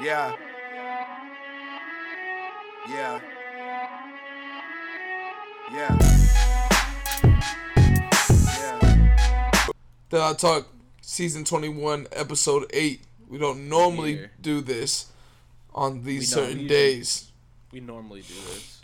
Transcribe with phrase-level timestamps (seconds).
[0.00, 0.34] Yeah.
[2.88, 3.20] Yeah.
[5.72, 5.96] Yeah.
[8.52, 9.70] Yeah.
[10.10, 10.68] That I talk
[11.02, 13.00] season 21, episode 8.
[13.28, 14.30] We don't normally Here.
[14.40, 15.06] do this
[15.74, 17.30] on these We certain days.
[17.70, 18.80] We normally do this.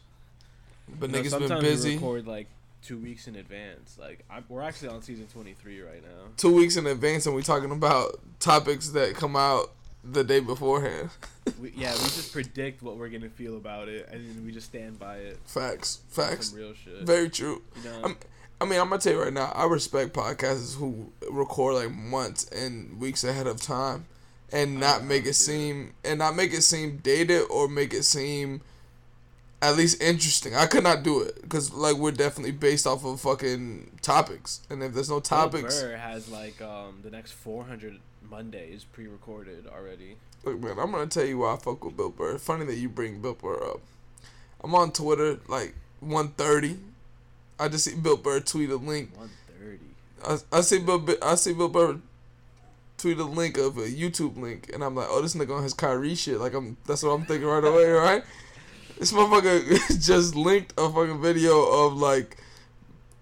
[1.01, 1.95] But You know, niggas sometimes been we busy.
[1.95, 2.47] record like
[2.83, 3.97] two weeks in advance.
[3.99, 6.29] Like I'm, we're actually on season 23 right now.
[6.37, 9.73] Two weeks in advance and we talking about topics that come out
[10.13, 11.11] the day beforehand.
[11.63, 14.67] We, yeah, we just predict what we're gonna feel about it, and then we just
[14.67, 15.39] stand by it.
[15.47, 16.01] Facts.
[16.09, 16.49] Facts.
[16.49, 17.03] Some real shit.
[17.03, 17.63] Very true.
[17.77, 18.17] you know, I'm-
[18.61, 19.53] I mean, I'm gonna tell you right now.
[19.55, 24.07] I respect podcasters who record like months and weeks ahead of time,
[24.53, 25.35] and not make it to do it.
[25.35, 28.61] seem and not make it seem dated or make it seem
[29.63, 30.55] at least interesting.
[30.57, 34.83] I could not do it because like we're definitely based off of fucking topics, and
[34.83, 37.99] if there's no Bill topics, Burr has like um the next 400
[38.31, 40.17] Mondays pre-recorded already.
[40.45, 42.39] look, man, I'm gonna tell you why I fuck with Bill Burr.
[42.39, 43.81] Funny that you bring Bill Burr up.
[44.63, 46.79] I'm on Twitter like 1:30.
[47.59, 50.45] I just see Bill Burr tweet a link 130.
[50.53, 51.99] I, I see Bill Bi- I see Bill Burr
[52.99, 55.75] tweet a link of a YouTube link, and I'm like, oh, this nigga on his
[55.75, 56.39] Kyrie shit.
[56.39, 58.23] Like I'm, that's what I'm thinking right away, right?
[58.99, 62.39] This motherfucker just linked a fucking video of like,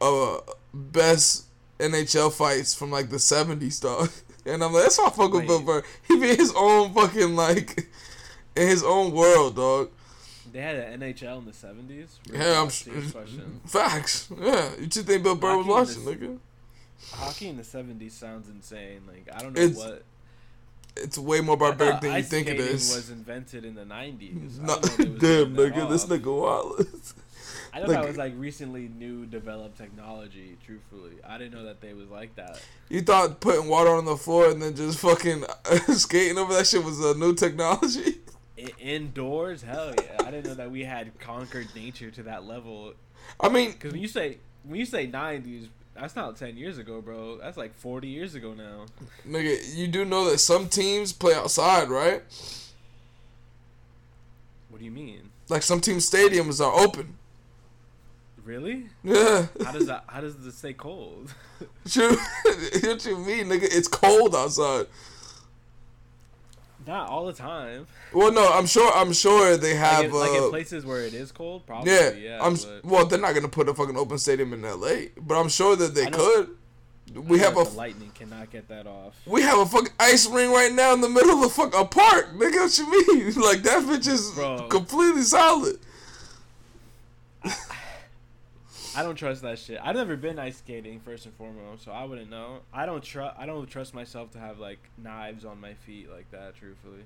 [0.01, 0.39] uh,
[0.73, 1.47] best
[1.79, 4.11] NHL fights from like the '70s, dog.
[4.47, 5.83] And I'm like, that's why I fuck with Bill Burr.
[6.07, 7.89] He be his own fucking like,
[8.57, 9.91] in his own world, dog.
[10.53, 12.09] They had an NHL in the 70s.
[12.33, 13.61] Yeah, I'm Serious s- question.
[13.67, 14.29] Facts.
[14.41, 16.39] Yeah, you just think Bill Burr was Hockey in watching, this- nigga?
[17.13, 19.01] Hockey in the 70s sounds insane.
[19.07, 20.05] Like I don't know It's what.
[20.97, 22.73] It's way more barbaric than you ice think it skating.
[22.75, 24.61] Was invented in the 90s.
[24.61, 26.87] No, didn't know they was damn, nigga, this nigga wild.
[27.75, 30.57] I know Like- that was like recently new developed technology.
[30.65, 32.61] Truthfully, I didn't know that they was like that.
[32.89, 35.45] you thought putting water on the floor and then just fucking
[35.95, 38.19] skating over that shit was a new technology?
[38.57, 40.17] I- indoors, hell yeah!
[40.27, 42.93] I didn't know that we had conquered nature to that level.
[43.41, 47.01] I mean, Because when you say when you say 90s, that's not 10 years ago,
[47.01, 47.39] bro.
[47.39, 48.87] That's like 40 years ago now.
[49.29, 52.23] nigga, you do know that some teams play outside, right?
[54.69, 55.31] What do you mean?
[55.49, 57.19] Like some team stadiums are open.
[58.45, 58.87] Really?
[59.03, 59.47] Yeah.
[59.65, 60.05] How does that?
[60.07, 61.33] How does it stay cold?
[61.89, 62.17] True.
[62.45, 63.63] what you mean, nigga?
[63.65, 64.87] It's cold outside.
[66.87, 67.87] Not all the time.
[68.13, 68.93] Well, no, I'm sure.
[68.95, 70.05] I'm sure they Like have.
[70.05, 71.91] in, like in uh, places where it is cold, probably.
[71.93, 72.39] yeah, Yeah.
[72.43, 72.55] I'm.
[72.57, 75.77] but Well, they're not gonna put a fucking open stadium in L.A., but I'm sure
[75.77, 76.51] that they could.
[77.15, 79.15] We have a lightning cannot get that off.
[79.27, 82.33] We have a fucking ice ring right now in the middle of fuck a park.
[82.35, 82.91] Nigga, what you
[83.25, 83.35] mean?
[83.43, 84.69] Like that bitch is Bro.
[84.69, 85.79] completely solid.
[88.97, 89.79] I don't trust that shit.
[89.83, 92.61] I've never been ice skating first and foremost, so I wouldn't know.
[92.73, 93.37] I don't trust.
[93.39, 96.55] I don't trust myself to have like knives on my feet like that.
[96.57, 97.03] Truthfully,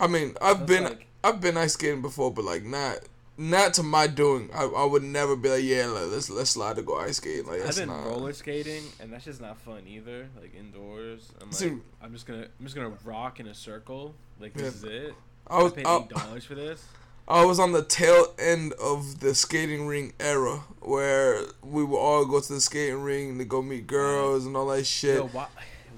[0.00, 2.98] I mean, I've That's been like- I've been ice skating before, but like not
[3.36, 4.50] not to my doing.
[4.52, 7.46] I, I would never be like, yeah, let's let's slide to go ice skating.
[7.46, 8.06] Like I've been not.
[8.06, 10.28] roller skating, and that's just not fun either.
[10.40, 14.14] Like indoors, I'm like, See- I'm just gonna, I'm just gonna rock in a circle.
[14.40, 14.62] Like Yeah.
[14.62, 15.14] this is it.
[15.46, 16.84] I was I paid I, eight dollars for this.
[17.28, 22.24] I was on the tail end of the skating ring era where we would all
[22.24, 25.16] go to the skating ring to go meet girls and all that shit.
[25.16, 25.46] Yo, why,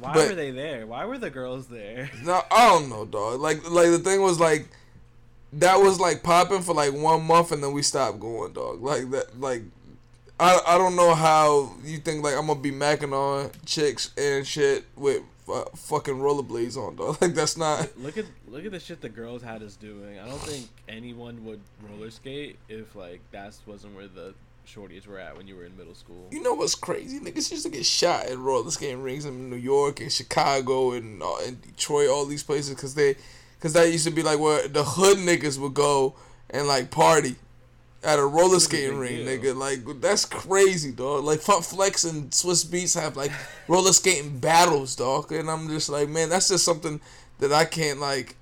[0.00, 0.86] why But- were they there?
[0.88, 2.10] Why were the girls there?
[2.24, 3.40] No, I don't know, dog.
[3.40, 4.66] Like, like the thing was like,
[5.52, 8.82] that was like popping for like one month, and then we stopped going, dog.
[8.82, 9.62] Like that, like,
[10.40, 14.46] I I don't know how you think like I'm gonna be macking on chicks and
[14.46, 17.18] shit with uh, fucking rollerblades on, dog.
[17.20, 17.88] Like that's not.
[17.98, 20.18] Look at look at the shit the girls had us doing.
[20.18, 24.34] I don't think anyone would roller skate if like that wasn't where the
[24.66, 26.28] shorties were at when you were in middle school.
[26.30, 27.18] You know what's crazy?
[27.18, 31.22] Niggas used to get shot at roller skating rings in New York and Chicago and
[31.22, 33.16] uh, and Detroit, all these places, cause they,
[33.60, 36.14] cause that used to be like where the hood niggas would go
[36.50, 37.36] and like party
[38.02, 39.26] at a roller skating ring, deal.
[39.26, 39.56] nigga.
[39.56, 41.24] Like that's crazy, dog.
[41.24, 43.32] Like Funk Flex and Swizz Beatz have like
[43.68, 45.32] roller skating battles, dog.
[45.32, 47.00] And I'm just like, man, that's just something
[47.38, 48.36] that I can't like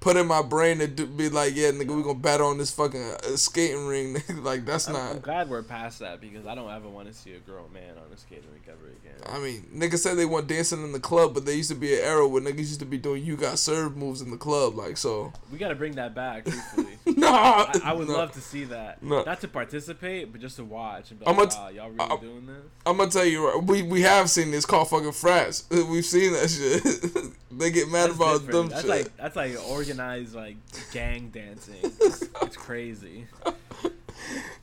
[0.00, 2.70] put in my brain to do, be like, yeah, nigga, we gonna battle on this
[2.70, 4.14] fucking uh, skating ring.
[4.16, 4.42] nigga.
[4.44, 5.10] like that's I'm, not.
[5.12, 7.96] I'm glad we're past that because I don't ever want to see a grown man
[7.96, 9.16] on a skating rink ever again.
[9.26, 11.94] I mean, niggas said they want dancing in the club, but there used to be
[11.94, 14.76] an era where niggas used to be doing you got served moves in the club,
[14.76, 15.32] like so.
[15.52, 16.46] We got to bring that back,
[17.06, 18.14] nah, I, I would no.
[18.14, 19.02] love to see that.
[19.02, 19.22] No.
[19.24, 22.10] Not to participate, but just to watch and be I'm like, a- wow, y'all really
[22.10, 22.56] I'm- doing this?
[22.86, 25.64] I'm gonna tell you, right, we we have seen this called fucking frats.
[25.70, 27.32] We've seen that shit.
[27.58, 28.52] They get mad That's about different.
[28.52, 28.90] dumb That's shit.
[28.90, 30.56] like that's like organized like
[30.92, 31.74] gang dancing.
[31.82, 33.26] It's, it's crazy.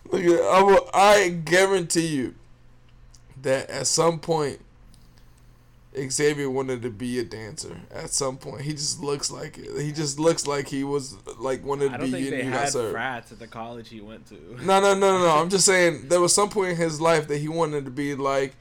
[0.10, 2.36] Nigga, I will, I guarantee you
[3.42, 4.60] that at some point
[6.10, 8.62] Xavier wanted to be a dancer at some point.
[8.62, 9.82] He just looks like it.
[9.82, 11.96] He just looks like he was like wanted to be.
[11.96, 14.36] I don't think they had frats at the college he went to.
[14.64, 15.30] No, no, no, no, no.
[15.42, 18.16] I'm just saying there was some point in his life that he wanted to be
[18.16, 18.56] like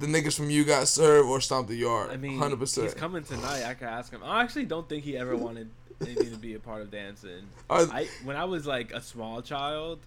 [0.00, 2.10] the niggas from You Got Served or Stomp the Yard.
[2.10, 2.96] I mean, hundred he's percent.
[2.96, 3.64] coming tonight.
[3.64, 4.22] I could ask him.
[4.24, 5.70] I actually don't think he ever wanted
[6.00, 7.42] anything to be a part of dancing.
[7.70, 10.00] I, I when I was like a small child,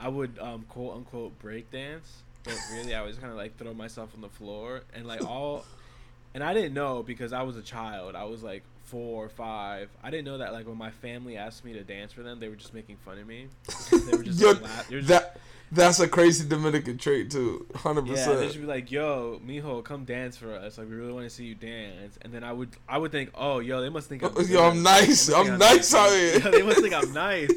[0.00, 3.74] I would um, quote unquote break dance, but really I was kind of like throw
[3.74, 5.64] myself on the floor and like all,
[6.34, 8.16] and I didn't know because I was a child.
[8.16, 9.90] I was like four or five.
[10.02, 12.48] I didn't know that like when my family asked me to dance for them, they
[12.48, 13.48] were just making fun of me.
[13.90, 15.36] They were just Yo, like, laugh- they were just, that
[15.72, 17.66] that's a crazy Dominican trait too.
[17.74, 20.78] Hundred yeah, they should be like, "Yo, mijo, come dance for us.
[20.78, 23.30] Like, we really want to see you dance." And then I would, I would think,
[23.34, 25.28] "Oh, yo, they must think I'm oh, Yo, I'm nice.
[25.30, 27.50] I'm think nice out here." Yeah, they must think I'm nice.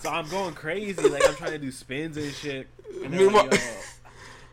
[0.00, 1.08] So I'm going crazy.
[1.08, 2.68] Like I'm trying to do spins and shit.
[3.02, 3.66] And they're Meanwhile- like, yo.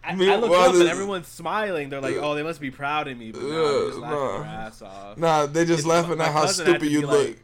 [0.06, 1.90] I, I look up and everyone's smiling.
[1.90, 4.18] They're like, "Oh, they must be proud of me." But no, Yeah, they're just laughing
[4.20, 4.38] nah.
[4.38, 5.18] their ass off.
[5.18, 7.28] Nah, they just It's- laughing at how stupid you look.
[7.30, 7.40] like-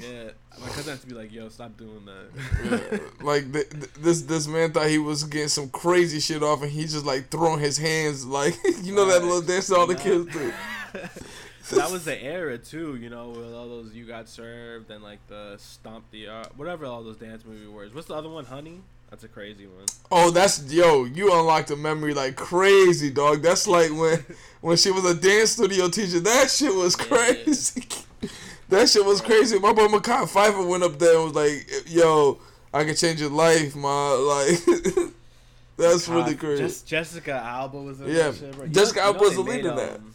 [0.00, 2.28] Yeah, my cousin has to be like, "Yo, stop doing that."
[2.64, 6.62] Yeah, like th- th- this this man thought he was getting some crazy shit off,
[6.62, 9.94] and he just like throwing his hands like you know that little dance all the
[9.94, 10.52] kids do.
[11.76, 15.24] that was the era too, you know, with all those you got served and like
[15.28, 17.94] the stomp the whatever all those dance movie words.
[17.94, 18.44] What's the other one?
[18.44, 18.80] Honey.
[19.12, 19.84] That's a crazy one.
[20.10, 23.42] Oh, that's yo, you unlocked a memory like crazy, dog.
[23.42, 24.24] That's like when
[24.62, 26.20] when she was a dance studio teacher.
[26.20, 28.28] That shit was Yeah.
[28.72, 29.58] That shit was crazy.
[29.58, 32.38] My boy Mekhi Phifer went up there and was like, "Yo,
[32.72, 34.58] I can change your life, ma." Like,
[35.76, 36.62] that's really crazy.
[36.62, 38.66] Just Jessica Alba was in Yeah, that shit, bro.
[38.68, 39.94] Jessica know- Alba was the lead in that.
[39.96, 40.14] um,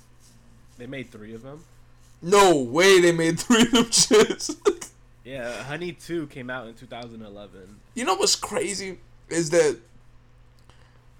[0.80, 1.64] They made three of them.
[2.22, 4.56] no way they made three of them shits.
[5.24, 7.52] Yeah, Honey Two came out in 2011.
[7.96, 9.78] You know what's crazy is that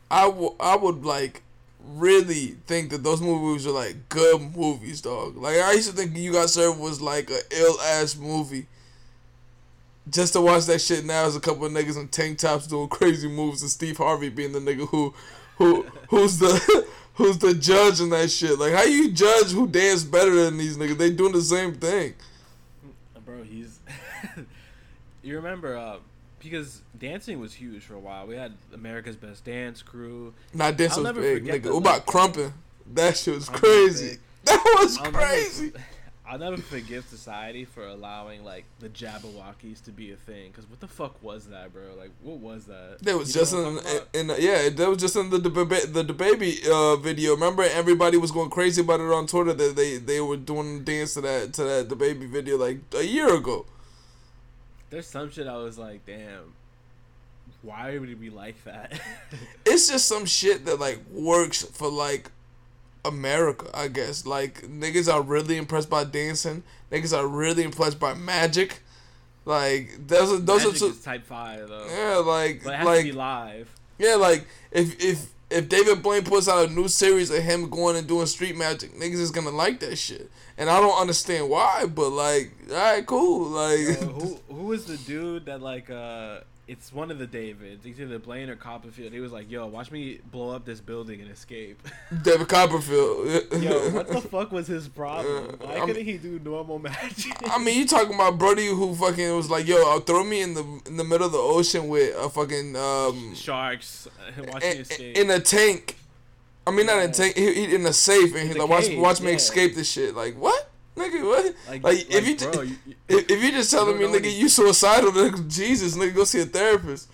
[0.10, 1.42] I, w- I would like
[1.88, 5.38] really think that those movies are like good movies, dog.
[5.38, 8.68] Like I used to think You Got Served was like a ill ass movie.
[10.10, 12.88] Just to watch that shit now is a couple of niggas in tank tops doing
[12.88, 15.14] crazy moves and Steve Harvey being the nigga who
[15.58, 18.58] who who's the who's the judge in that shit.
[18.60, 20.98] Like how you judge who dance better than these niggas?
[20.98, 22.14] They doing the same thing.
[23.26, 23.80] Bro, he's.
[25.22, 25.98] you remember, uh,
[26.50, 28.28] because dancing was huge for a while.
[28.28, 30.34] We had America's Best Dance Crew.
[30.54, 31.72] Not dance was big, nigga.
[31.72, 32.54] What about crumping?
[32.94, 34.18] That shit was Crumping crazy.
[34.44, 35.66] That was I'll crazy.
[35.66, 35.84] Never,
[36.30, 40.54] I'll never forgive society for allowing like the Jabbawockeez to be a thing.
[40.54, 41.84] Cause what the fuck was that, bro?
[41.98, 43.00] Like, what was that?
[43.02, 43.78] That was You just in, I'm
[44.14, 47.34] in, in yeah, that was just in the the, the, the baby uh, video.
[47.34, 51.14] Remember, everybody was going crazy about it on Twitter that they they were doing dance
[51.16, 53.66] to that to that the baby video like a year ago.
[54.90, 56.54] There's some shit I was like, damn.
[57.62, 59.00] Why would it be like that?
[59.66, 62.32] It's just some shit that like works for like
[63.04, 64.26] America, I guess.
[64.26, 66.64] Like niggas are really impressed by dancing.
[66.92, 68.82] Niggas are really impressed by magic.
[69.46, 71.88] Like those are those Magic are two, is type five though.
[71.90, 73.70] yeah, like But it has like to be live.
[73.98, 77.96] Yeah, like if if if David Blaine puts out a new series of him going
[77.96, 80.30] and doing street magic, niggas is gonna like that shit.
[80.58, 83.50] And I don't understand why, but like, alright, cool.
[83.50, 87.86] Like Yo, who who was the dude that like uh it's one of the Davids,
[87.86, 89.14] it's either Blaine or Copperfield.
[89.14, 91.82] He was like, "Yo, watch me blow up this building and escape."
[92.22, 93.54] David Copperfield.
[93.62, 95.58] Yo, what the fuck was his problem?
[95.62, 97.34] Uh, Why I'm- couldn't he do normal magic?
[97.46, 100.54] I mean, you talking about Brody who fucking was like, yo, I'll throw me in
[100.54, 104.08] the in the middle of the ocean with a fucking um sharks.
[104.38, 105.18] Watch in, me escape.
[105.18, 105.96] in a tank.
[106.66, 107.38] I mean, not in a tank.
[107.38, 109.36] He, he in a safe, and he's like, watch, cage, watch me yeah.
[109.38, 110.14] escape this shit.
[110.14, 110.67] Like what,
[110.98, 111.24] nigga?
[111.26, 111.56] What?
[111.70, 114.34] like, like, if you bro, you, you- If, if you just telling me, nigga, any-
[114.40, 117.10] you suicidal, then Jesus, nigga, go see a therapist.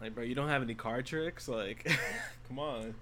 [0.00, 1.48] like, bro, you don't have any card tricks.
[1.48, 1.84] Like,
[2.48, 2.94] come on.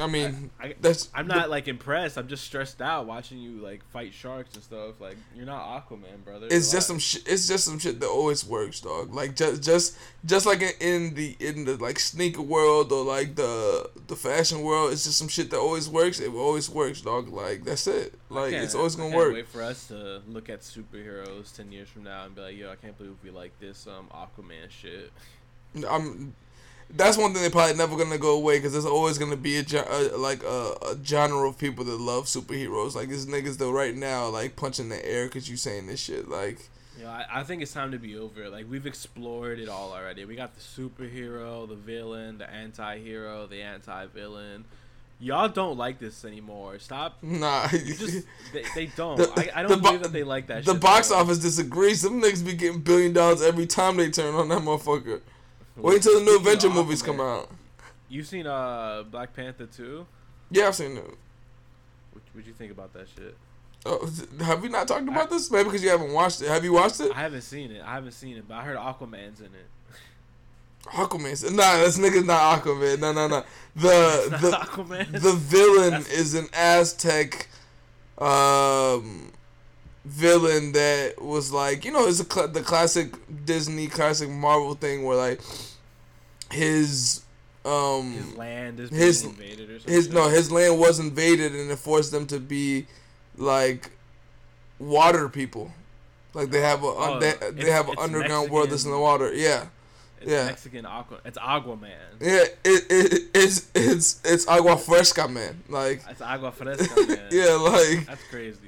[0.00, 2.18] I mean, I, that's I'm not like impressed.
[2.18, 5.00] I'm just stressed out watching you like fight sharks and stuff.
[5.00, 6.48] Like, you're not Aquaman, brother.
[6.50, 7.22] It's just some shit.
[7.26, 9.14] It's just some shit that always works, dog.
[9.14, 13.88] Like just just just like in, the in the like sneaker world or like the
[14.08, 16.18] the fashion world, it's just some shit that always works.
[16.18, 17.28] It always works, dog.
[17.28, 18.14] Like that's it.
[18.28, 19.34] Like it's always gonna work.
[19.34, 22.72] Wait for us to look at superheroes ten years from now and be like, yo,
[22.72, 25.12] I can't believe we like this um Aquaman shit.
[25.88, 26.34] I'm.
[26.90, 29.62] That's one thing they're probably never gonna go away because there's always gonna be a,
[29.62, 32.94] a like a, a genre of people that love superheroes.
[32.94, 36.28] Like these niggas though right now like punching the air because you saying this shit.
[36.28, 36.68] Like
[37.02, 38.48] know, I, I think it's time to be over.
[38.48, 40.24] Like we've explored it all already.
[40.24, 44.64] We got the superhero, the villain, the anti-hero, the anti-villain.
[45.18, 46.78] Y'all don't like this anymore.
[46.78, 47.22] Stop.
[47.22, 47.68] nah.
[47.72, 49.16] You just they, they don't.
[49.16, 50.64] The- I, I don't bo- believe that they like that.
[50.64, 50.74] Shit.
[50.74, 51.16] The box though.
[51.16, 52.02] office disagrees.
[52.02, 55.20] Some niggas be getting billion dollars every time they turn on that motherfucker.
[55.76, 57.50] Wait until the new Avenger movies come out.
[58.08, 60.06] You've seen uh Black Panther two?
[60.50, 61.04] Yeah, I've seen it.
[61.04, 63.36] What, What'd you think about that shit?
[63.84, 64.08] Oh,
[64.40, 65.50] have we not talked about this?
[65.50, 66.48] Maybe because you haven't watched it.
[66.48, 67.12] Have you watched it?
[67.14, 67.82] I haven't seen it.
[67.84, 69.66] I haven't seen it, but I heard Aquaman's in it.
[70.86, 71.52] Aquaman.
[71.54, 73.00] Nah, this nigga's not Aquaman.
[73.00, 73.44] No, no, no.
[73.76, 75.12] The the Aquaman.
[75.20, 77.48] the villain That's- is an Aztec
[78.18, 79.32] um
[80.06, 83.12] villain that was like you know it's a cl- the classic
[83.44, 85.40] Disney classic Marvel thing where like
[86.52, 87.22] his
[87.64, 89.92] um his land is his- invaded or something.
[89.94, 92.86] his no his land was invaded and it forced them to be
[93.36, 93.90] like
[94.78, 95.72] water people
[96.34, 99.32] like they have a Oh, they, they have an underground world that's in the water
[99.34, 99.66] yeah
[100.20, 100.46] It's yeah.
[100.46, 101.18] Mexican Aqua.
[101.24, 101.90] It's Aquaman.
[102.20, 107.28] yeah it, it it's it's it's agua fresca man like It's Agua Fresca, man.
[107.32, 108.58] yeah like That's crazy.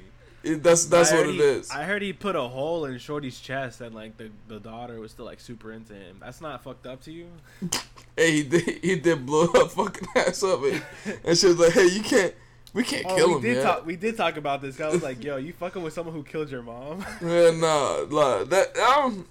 [0.43, 2.97] It, that's that's what heard it he- is I heard he put a hole in
[2.97, 6.17] Shorty's chest, and like the the daughter was still like super into him.
[6.19, 7.27] That's not fucked up to you.
[8.15, 10.81] hey he did he did blow her fucking ass up and,
[11.25, 12.33] and she was like hey you can't
[12.73, 13.85] we can't Oh, kill we him did talk.
[13.85, 14.79] We did talk about this.
[14.79, 18.49] I was like, "Yo, you fucking with someone who killed your mom?" yeah nah like
[18.49, 19.25] that um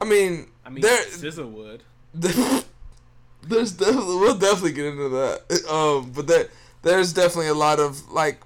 [0.00, 1.82] I mean I mean, there SZA would.
[2.14, 5.64] there's definitely we'll definitely get into that.
[5.70, 6.48] Um, but there
[6.82, 8.40] there's definitely a lot of like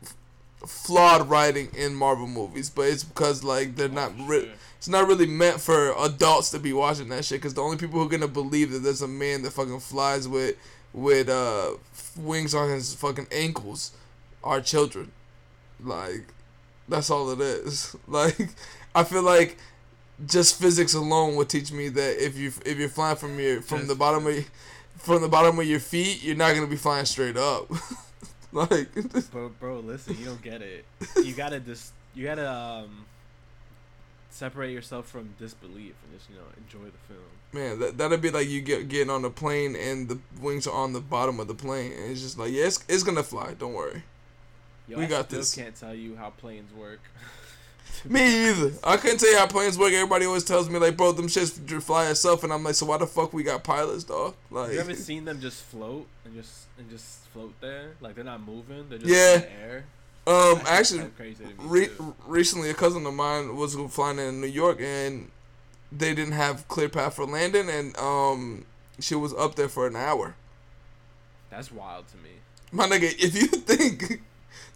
[0.67, 5.07] flawed writing in Marvel movies, but it's because like they're not Oh, re- it's not
[5.07, 7.41] really meant for adults to be watching that shit.
[7.41, 10.27] Because the only people who are gonna believe that there's a man that fucking flies
[10.29, 10.57] with
[10.93, 11.73] with uh
[12.17, 13.93] wings on his fucking ankles
[14.45, 15.13] are children.
[15.83, 16.27] Like
[16.89, 17.95] that's all it is.
[18.09, 18.51] Like
[18.95, 19.57] I feel like
[20.27, 23.87] just physics alone would teach me that if you if you're flying from your from
[23.87, 24.45] the bottom of your,
[24.99, 27.71] from the bottom of your feet, you're not gonna be flying straight up.
[28.71, 28.93] like
[29.31, 30.85] Bro, bro, listen, you don't get it.
[31.25, 33.07] You gotta just, you gotta um,
[34.31, 37.21] separate yourself from disbelief and just, you know, enjoy the film.
[37.53, 40.75] man, that that'd be like you get getting on a plane and the wings are
[40.75, 43.55] on the bottom of the plane, and it's just like yeah, it's, it's gonna fly.
[43.59, 44.03] Don't worry.
[44.89, 45.55] Yo, We I got still this.
[45.55, 47.01] Can't tell you how planes work.
[48.05, 48.73] Me either.
[48.83, 49.93] I couldn't tell you how planes work.
[49.93, 52.99] Everybody always tells me like, bro, them shits fly itself, and I'm like, so why
[52.99, 54.35] the fuck we got pilots, dog?
[54.51, 57.93] Like, you ever seen them just float and just and just float there?
[58.01, 58.89] Like they're not moving.
[58.89, 59.35] They're just Yeah.
[59.35, 59.85] in the air.
[60.27, 61.11] um, That's actually,
[61.59, 61.91] re-
[62.27, 65.31] recently a cousin of mine was flying in New York, and
[65.91, 68.65] they didn't have clear path for landing, and um,
[69.01, 70.35] she was up there for an hour.
[71.51, 72.31] That's wild to me.
[72.73, 74.23] My nigga, if you think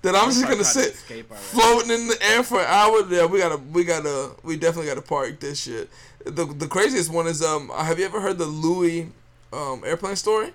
[0.06, 0.94] that I'm just gonna to sit
[1.36, 5.02] floating in the air for an hour, yeah, we gotta, we gotta, we definitely gotta
[5.02, 5.88] park this shit.
[6.24, 9.12] The the craziest one is um, have you ever heard the Louis
[9.52, 10.52] um airplane story?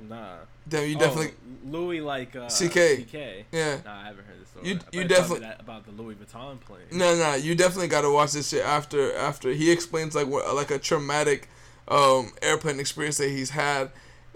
[0.00, 0.36] Nah.
[0.68, 1.32] Damn, you Oh, definitely,
[1.66, 3.06] Louis like uh, CK.
[3.08, 3.14] CK.
[3.52, 3.78] yeah.
[3.84, 4.68] Nah, I haven't heard this story.
[4.68, 6.82] You- you definitely- about the Louis Vuitton plane.
[6.92, 10.70] No, no, you definitely gotta watch this shit after after he explains like what like
[10.70, 11.48] a traumatic
[11.88, 13.90] um airplane experience that he's had.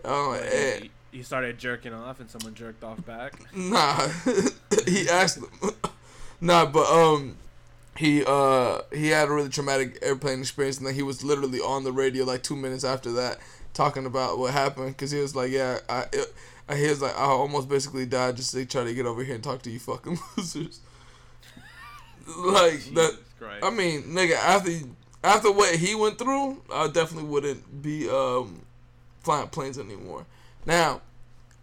[0.04, 3.34] Uh, Like, and, he, he started jerking off and someone jerked off back.
[3.54, 4.08] nah,
[4.86, 5.48] he asked him.
[6.40, 7.36] nah, but um,
[7.96, 11.84] he uh he had a really traumatic airplane experience, and then he was literally on
[11.84, 13.38] the radio like two minutes after that
[13.74, 16.06] talking about what happened because he was like, yeah, I.
[16.12, 16.34] It,
[16.72, 19.44] he was like, I almost basically died just to try to get over here and
[19.44, 20.80] talk to you fucking losers.
[22.26, 23.10] like that.
[23.10, 23.64] Jesus Christ.
[23.64, 24.70] I mean, nigga, after
[25.22, 28.62] after what he went through, I definitely wouldn't be um
[29.22, 30.24] flying planes anymore.
[30.66, 31.02] Now,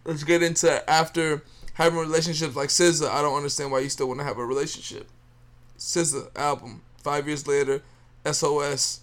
[0.04, 1.42] let's get into after
[1.74, 3.08] having relationships like SZA.
[3.08, 5.08] I don't understand why you still want to have a relationship.
[5.78, 7.82] SZA album, five years later,
[8.30, 9.00] SOS,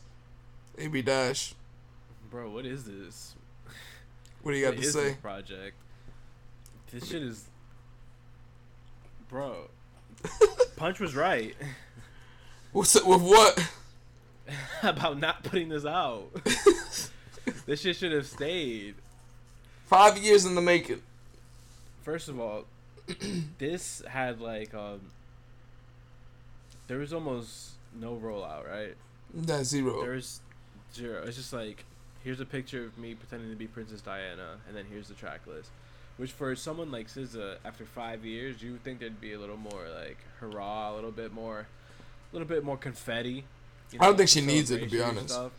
[0.77, 1.55] AB Dash.
[2.29, 3.35] Bro, what is this?
[4.41, 5.03] What do you got What to say?
[5.09, 5.75] this project?
[6.91, 7.45] This shit is,
[9.27, 9.69] bro.
[10.77, 11.55] Punch was right
[12.71, 13.69] What's it, with what?
[14.83, 16.29] about not putting this out.
[17.65, 18.95] this shit should have stayed.
[19.87, 21.01] Five years in the making.
[22.03, 22.65] First of all,
[23.57, 24.99] this had like um,
[26.87, 28.95] there was almost no rollout, right?
[29.33, 30.01] That's zero.
[30.01, 30.41] There's
[30.93, 31.23] zero.
[31.25, 31.85] It's just like
[32.21, 35.47] here's a picture of me pretending to be Princess Diana, and then here's the track
[35.47, 35.69] list.
[36.17, 39.55] Which for someone like SZA, after five years, you would think there'd be a little
[39.55, 43.45] more like hurrah, a little bit more, a little bit more confetti.
[43.91, 45.29] you I don't think she needs it, to be honest.
[45.29, 45.51] stuff.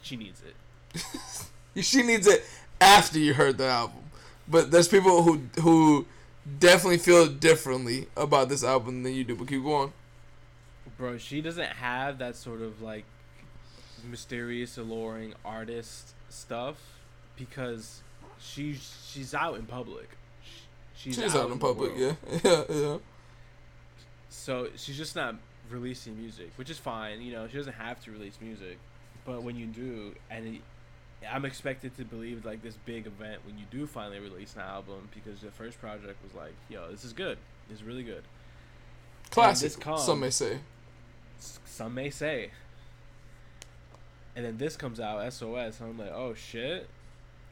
[0.00, 1.02] She needs it.
[1.80, 2.44] She needs it
[2.80, 4.02] after you heard the album.
[4.46, 6.06] But there's people who who
[6.58, 9.36] definitely feel differently about this album than you do.
[9.36, 9.92] But keep going.
[10.98, 13.04] Bro, she doesn't have that sort of like
[14.08, 16.76] mysterious, alluring artist stuff
[17.36, 18.02] because
[18.38, 20.08] she's she's out in public.
[20.94, 22.12] She's, She's out in the public, yeah,
[22.44, 22.98] yeah, yeah.
[24.28, 25.34] So she's just not
[25.68, 27.20] releasing music, which is fine.
[27.20, 28.78] You know, she doesn't have to release music,
[29.24, 30.60] but when you do, and it,
[31.30, 35.08] I'm expected to believe like this big event when you do finally release an album
[35.14, 37.38] because the first project was like, yo, this is good.
[37.68, 38.22] This is really good.
[39.30, 39.78] Classic.
[39.80, 40.58] comes- Some may say.
[41.38, 42.50] Some may say.
[44.34, 46.88] And then this comes out, SOS, and I'm like, oh shit,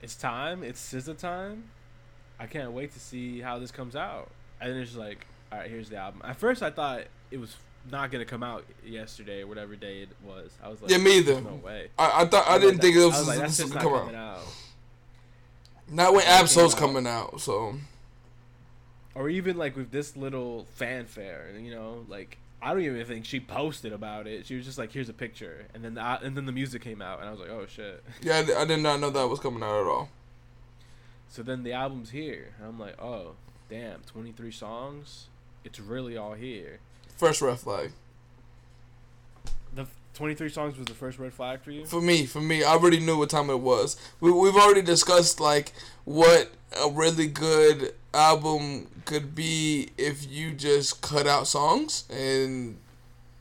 [0.02, 0.62] it's time.
[0.62, 1.64] It's SZA time.
[2.38, 4.30] I can't wait to see how this comes out.
[4.60, 6.22] And then it's just like, all right, here's the album.
[6.24, 7.56] At first, I thought it was
[7.90, 10.50] not gonna come out yesterday or whatever day it was.
[10.62, 11.34] I was like, Yeah, me either.
[11.34, 11.88] "There's No way.
[11.98, 13.82] I, I thought I was didn't like, think it was, was like, this was gonna
[13.84, 14.38] come coming out.
[14.38, 14.44] out.
[15.88, 17.40] Not when Absol's coming out.
[17.40, 17.74] So
[19.14, 23.40] or even like with this little fanfare, you know, like I don't even think she
[23.40, 24.46] posted about it.
[24.46, 27.00] She was just like, "Here's a picture," and then the, and then the music came
[27.00, 29.40] out, and I was like, "Oh shit!" yeah, I, I did not know that was
[29.40, 30.10] coming out at all.
[31.28, 33.32] So then the album's here, and I'm like, "Oh,
[33.70, 35.28] damn, 23 songs.
[35.64, 36.80] It's really all here."
[37.20, 37.92] First red flag
[39.74, 41.84] The 23 songs was the first red flag for you.
[41.84, 42.24] for me.
[42.24, 43.98] For me, I already knew what time it was.
[44.20, 45.72] We we've already discussed like
[46.06, 46.50] what
[46.82, 52.78] a really good album could be if you just cut out songs, and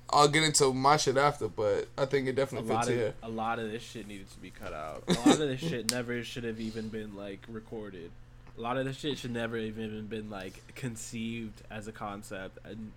[0.10, 1.48] I'll get into my shit after.
[1.48, 3.14] But I think it A definitely lot fits of here.
[3.24, 5.04] a lot of this shit needed to be cut out.
[5.08, 8.12] A lot of this shit never should have even been like recorded.
[8.58, 12.92] A lot of this shit should never even been like conceived as a concept and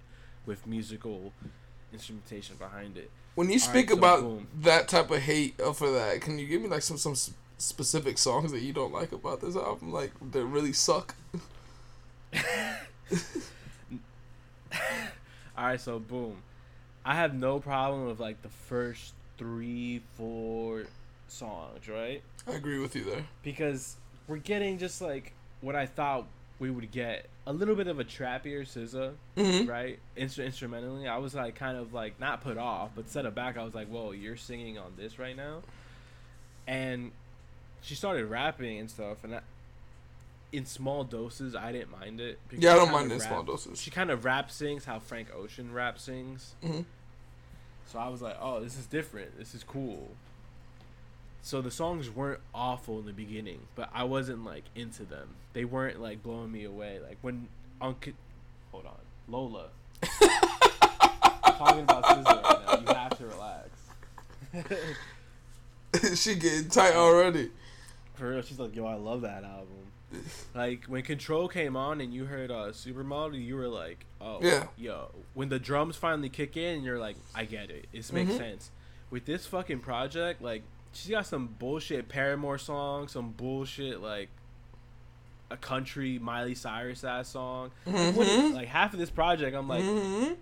[0.47, 1.33] with musical
[1.93, 3.11] instrumentation behind it.
[3.35, 6.69] When you speak right, about that type of hate for that, can you give me
[6.69, 7.15] like some some
[7.59, 11.15] specific songs that you don't like about this album, like that really suck?
[15.57, 16.37] All right, so boom.
[17.05, 20.85] I have no problem with like the first three, four
[21.29, 22.23] songs, right?
[22.47, 23.25] I agree with you there.
[23.43, 23.97] Because
[24.29, 26.27] we're getting just like what I thought
[26.59, 29.99] we would get a little bit of a trappier SZA, hmm right?
[30.17, 33.57] Instru- instrumentally, I was like kind of like not put off, but set it back.
[33.59, 35.63] I was like, "Whoa, you're singing on this right now,"
[36.67, 37.11] and
[37.81, 39.41] she started rapping and stuff, and I,
[40.53, 42.39] in small doses, I didn't mind it.
[42.49, 43.81] because Yeah, I don't mind in rap- small doses.
[43.81, 46.83] She kind of rap sings how Frank Ocean rap sings, hmm
[47.87, 49.37] so I was like, "Oh, this is different.
[49.39, 50.13] This is cool."
[51.45, 55.29] So the songs weren't awful in the beginning, but I wasn't like into them.
[55.53, 57.01] They weren't like blowing me away.
[57.07, 57.49] Like when
[57.81, 58.15] Unc,
[58.71, 58.93] hold on,
[59.29, 59.67] Lola.
[60.03, 62.81] I'm talking about SZA right now.
[62.81, 63.71] You have to relax.
[66.23, 67.51] she getting tight already.
[68.15, 69.69] For real, she's like, "Yo, I love that album."
[70.55, 74.67] Like when Control came on and you heard uh, Supermodel, you were like, "Oh, Yeah.
[74.77, 77.87] yo." When the drums finally kick in, you're like, "I get it.
[77.93, 78.37] This makes Mhm.
[78.39, 78.71] sense."
[79.11, 84.29] With this fucking project, like, she's got some bullshit Paramore song, some bullshit like
[85.51, 87.71] a country Miley Cyrus ass song.
[87.87, 88.55] Like, what- Mhm.
[88.55, 90.37] like half of this project, I'm like, Mhm.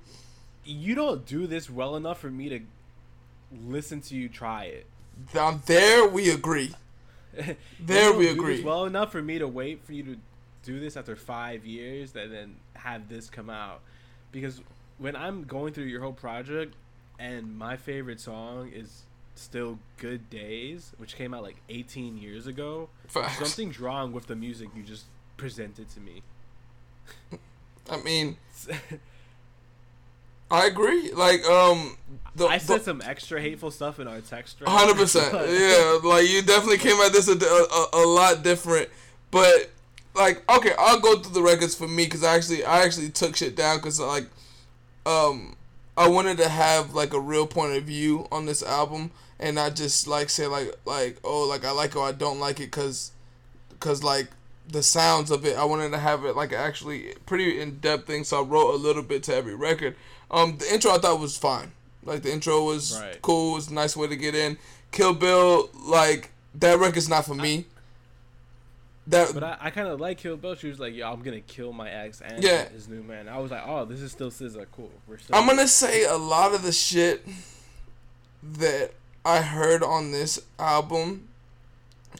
[0.65, 2.61] you don't do this well enough for me to
[3.67, 4.87] listen to you try it.
[5.35, 6.75] Now there we agree.
[7.81, 8.63] There we agree.
[8.63, 10.17] well enough for me to wait for you to
[10.65, 13.81] do this after five years and then have this come out
[14.33, 14.61] because
[14.99, 16.75] when i'm going through your whole project
[17.19, 22.88] and my favorite song is still good days which came out like 18 years ago
[23.07, 23.38] Facts.
[23.38, 25.05] something's wrong with the music you just
[25.37, 26.23] presented to me
[27.90, 28.37] I mean,
[30.51, 31.12] I agree.
[31.12, 31.97] Like, um,
[32.35, 35.33] the, i said the, some extra hateful stuff in our text thread, Hundred percent.
[35.51, 38.88] Yeah, like you definitely came at this a, a, a lot different,
[39.31, 39.71] but
[40.14, 43.37] like okay, I'll go through the records for me because I actually I actually took
[43.37, 44.27] shit down because like
[45.07, 45.57] um
[45.96, 49.74] I wanted to have like a real point of view on this album and not
[49.76, 52.70] just like say like like oh like I like it or I don't like it
[52.70, 53.12] because
[53.70, 54.29] because like
[54.68, 58.24] the sounds of it I wanted to have it like actually pretty in depth thing
[58.24, 59.96] so I wrote a little bit to every record.
[60.31, 61.72] Um, the intro I thought was fine.
[62.05, 63.20] Like the intro was Right.
[63.20, 63.53] cool.
[63.53, 64.59] It was a nice way to get in.
[64.92, 67.66] Kill Bill, like that record's not for me.
[69.07, 70.55] That But I, I kind of like Kill Bill.
[70.55, 72.69] She was like, "Yo, I'm gonna kill my ex and Yeah.
[72.69, 74.67] his new man." I was like, "Oh, this is still SZA.
[74.73, 74.91] Cool.
[75.09, 77.27] We're still." I'm gonna say a lot of the shit
[78.43, 78.93] that
[79.25, 81.29] I heard on this album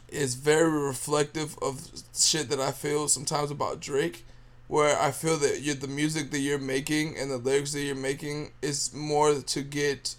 [0.09, 4.25] is very reflective of shit that I feel sometimes about Drake,
[4.67, 7.95] where I feel that you the music that you're making and the lyrics that you're
[7.95, 10.15] making is more to get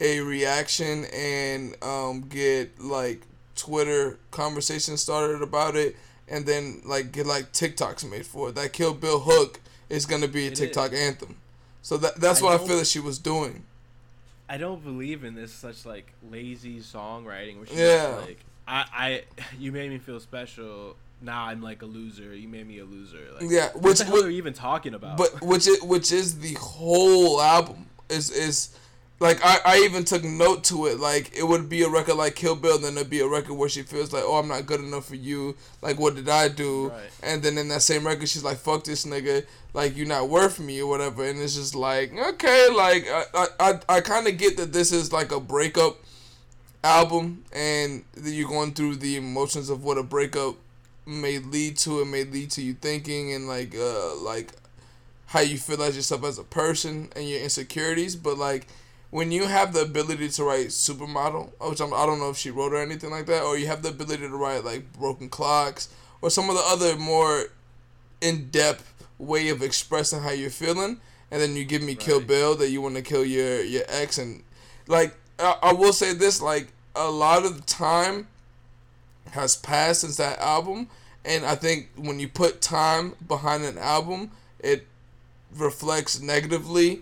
[0.00, 3.22] a reaction and um, get like
[3.56, 5.96] Twitter conversation started about it,
[6.28, 8.54] and then like get like TikToks made for it.
[8.54, 10.58] That Kill Bill hook is gonna be a It is.
[10.60, 11.36] TikTok anthem.
[11.82, 13.64] So that that's I what I feel that she was doing.
[14.48, 18.20] I don't believe in this such like lazy songwriting where she's Yeah.
[18.24, 18.38] like
[18.68, 19.24] I, I
[19.58, 20.96] you made me feel special.
[21.22, 22.34] Now I'm like a loser.
[22.34, 23.20] You made me a loser.
[23.40, 25.16] Like Yeah, what which the hell which, are you even talking about?
[25.16, 28.76] but which is which is the whole album is is
[29.18, 32.34] like I, I even took note to it like it would be a record like
[32.34, 34.80] kill bill then it'd be a record where she feels like oh i'm not good
[34.80, 35.56] enough for you.
[35.80, 36.88] Like what did i do?
[36.88, 37.10] Right.
[37.22, 39.46] and then in that same record she's like fuck this nigga.
[39.72, 41.24] Like you're not worth me or whatever.
[41.24, 44.92] And it's just like okay like i i, I, I kind of get that this
[44.92, 45.96] is like a breakup
[46.84, 50.56] album and that you're going through the emotions of what a breakup
[51.06, 52.00] may lead to.
[52.00, 54.52] It may lead to you thinking and like uh like
[55.26, 58.14] how you feel as yourself as a person and your insecurities.
[58.14, 58.66] But like
[59.16, 62.50] when you have the ability to write supermodel which I'm, i don't know if she
[62.50, 65.88] wrote or anything like that or you have the ability to write like broken clocks
[66.20, 67.46] or some of the other more
[68.20, 71.00] in-depth way of expressing how you're feeling
[71.30, 74.18] and then you give me kill bill that you want to kill your your ex
[74.18, 74.42] and
[74.86, 78.28] like I, I will say this like a lot of the time
[79.30, 80.88] has passed since that album
[81.24, 84.86] and i think when you put time behind an album it
[85.56, 87.00] reflects negatively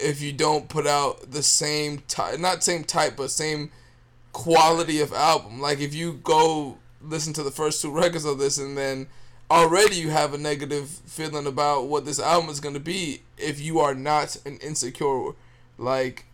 [0.00, 3.70] if you don't put out the same type not same type but same
[4.32, 5.60] quality of album.
[5.60, 9.06] Like if you go listen to the first two records of this and then
[9.50, 13.60] already you have a negative feeling about what this album is going to be if
[13.60, 15.32] you are not an insecure
[15.78, 16.26] like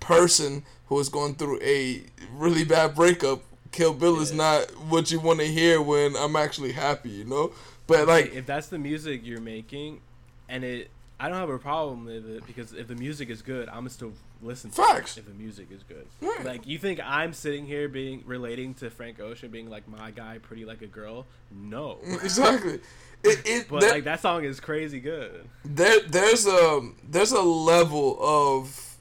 [0.00, 2.02] person who is going through a
[2.32, 6.72] really bad breakup kill bill is not what you want to hear when i'm actually
[6.72, 7.52] happy you know?
[7.86, 10.00] But like if that's the music you're making,
[10.48, 10.90] and it,
[11.22, 13.90] I don't have a problem with it because if the music is good, I'm gonna
[13.90, 14.70] still listen.
[14.70, 15.16] to Facts.
[15.16, 16.44] it If the music is good, Right.
[16.44, 20.38] like you think I'm sitting here being relating to Frank Ocean being like my guy,
[20.38, 21.24] pretty like a girl?
[21.52, 22.80] No, exactly
[23.22, 25.48] it, it but there- like that song is crazy good.
[25.64, 28.96] there there's a there's a level of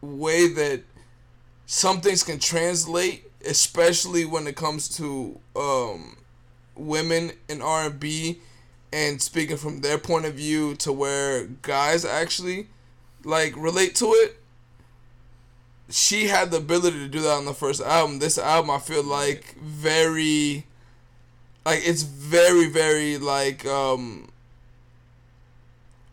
[0.00, 0.82] way that
[1.66, 6.16] some things can translate especially when it comes to um
[6.74, 8.40] women in R&B and
[9.20, 12.68] speaking from their point of view to where guys actually
[13.24, 14.40] like relate to it
[15.88, 18.18] she had the ability to do that on the first album.
[18.18, 20.66] This album I feel like very
[21.64, 24.28] like it's very very like um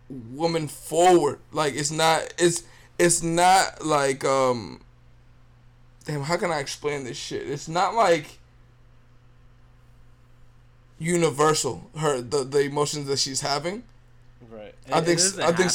[0.10, 1.40] woman forward.
[1.52, 2.64] Like it's not it's
[3.00, 4.82] it's not like um
[6.06, 7.50] damn how can i explain this shit?
[7.50, 8.40] It's not like
[11.04, 13.84] universal her the, the emotions that she's having
[14.50, 14.74] Right.
[14.92, 15.72] i think I think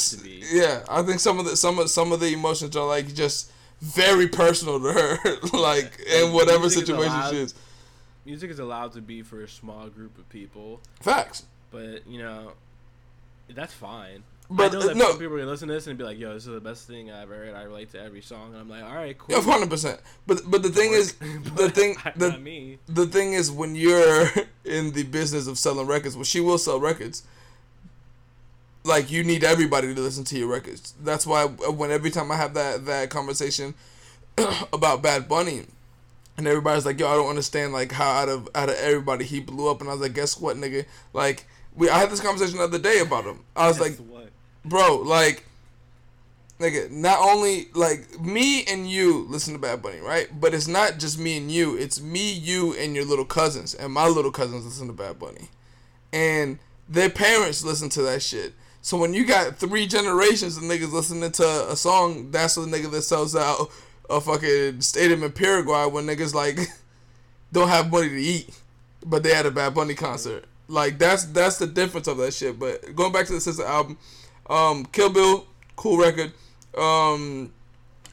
[0.51, 3.51] yeah i think some of the some of some of the emotions are like just
[3.81, 5.17] very personal to her
[5.53, 6.25] like Yeah.
[6.25, 7.53] in whatever is situation allowed- she is
[8.25, 12.51] music is allowed to be for a small group of people, facts but you know,
[13.53, 14.23] that's fine.
[14.51, 15.09] But, I know that no.
[15.09, 16.87] some people are gonna listen to this and be like, "Yo, this is the best
[16.87, 19.35] thing I've ever heard." I relate to every song, and I'm like, "All right, cool."
[19.35, 19.99] yeah, hundred percent.
[20.25, 21.13] But but the thing is,
[21.55, 22.79] the thing the not me.
[22.87, 24.27] the thing is when you're
[24.65, 27.23] in the business of selling records, well, she will sell records.
[28.83, 30.95] Like you need everybody to listen to your records.
[30.99, 33.75] That's why when every time I have that that conversation
[34.73, 35.65] about Bad Bunny,
[36.37, 39.41] and everybody's like, "Yo, I don't understand like how out of out of everybody he
[39.41, 40.85] blew up," and I was like, "Guess what, nigga?
[41.13, 43.39] Like we I had this conversation the other day about him.
[43.55, 44.18] I was like, what?
[44.69, 45.43] Bro, like,
[46.59, 50.27] nigga, not only like me and you listen to Bad Bunny, right?
[50.39, 51.75] But it's not just me and you.
[51.75, 55.49] It's me, you, and your little cousins, and my little cousins listen to Bad Bunny,
[56.13, 58.53] and their parents listen to that shit.
[58.81, 62.89] So when you got three generations of niggas listening to a song, that's the nigga
[62.91, 63.69] that sells out
[64.09, 66.59] a fucking stadium in Paraguay when niggas like
[67.51, 68.57] don't have money to eat,
[69.05, 70.45] but they had a Bad Bunny concert.
[70.67, 72.59] Like that's that's the difference of that shit.
[72.59, 73.97] But going back to the SZA album,
[74.49, 76.33] um, Kill Bill, cool record.
[76.77, 77.53] Um,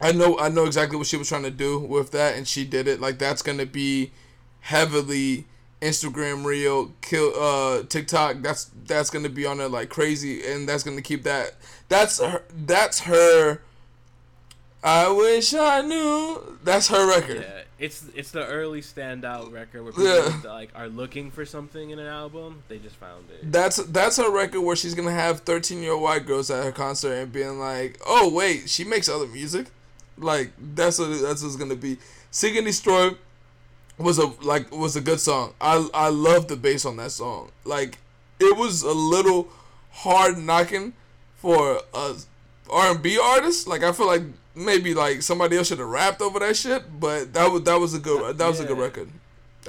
[0.01, 2.65] I know I know exactly what she was trying to do with that, and she
[2.65, 3.01] did it.
[3.01, 4.13] Like that's gonna be
[4.61, 5.47] heavily
[5.81, 8.43] Instagram reel, kill uh TikTok.
[8.43, 11.53] That's that's gonna be on there like crazy, and that's gonna keep that.
[11.89, 12.43] That's her.
[12.55, 13.61] That's her.
[14.83, 16.59] I wish I knew.
[16.63, 17.47] That's her record.
[17.49, 20.41] Yeah, it's it's the early standout record where people Yeah.
[20.45, 22.63] like are looking for something in an album.
[22.69, 23.53] They just found it.
[23.53, 26.73] That's that's her record where she's gonna have thirteen year old white girls at her
[26.73, 29.67] concert and being like, "Oh wait, she makes other music."
[30.19, 31.99] Like that's what that's what's gonna be.
[32.31, 33.11] Seek and Destroy
[33.99, 35.53] was a like was a good song.
[35.61, 37.51] I I love the bass on that song.
[37.65, 37.99] Like
[38.41, 39.49] it was a little
[39.91, 40.95] hard knocking
[41.37, 42.15] for a
[42.71, 43.67] R and B artist.
[43.69, 44.23] Like I feel like
[44.57, 47.95] maybe like somebody else should have rapped over that shit, but that was that was
[47.95, 49.09] a good that was a good record.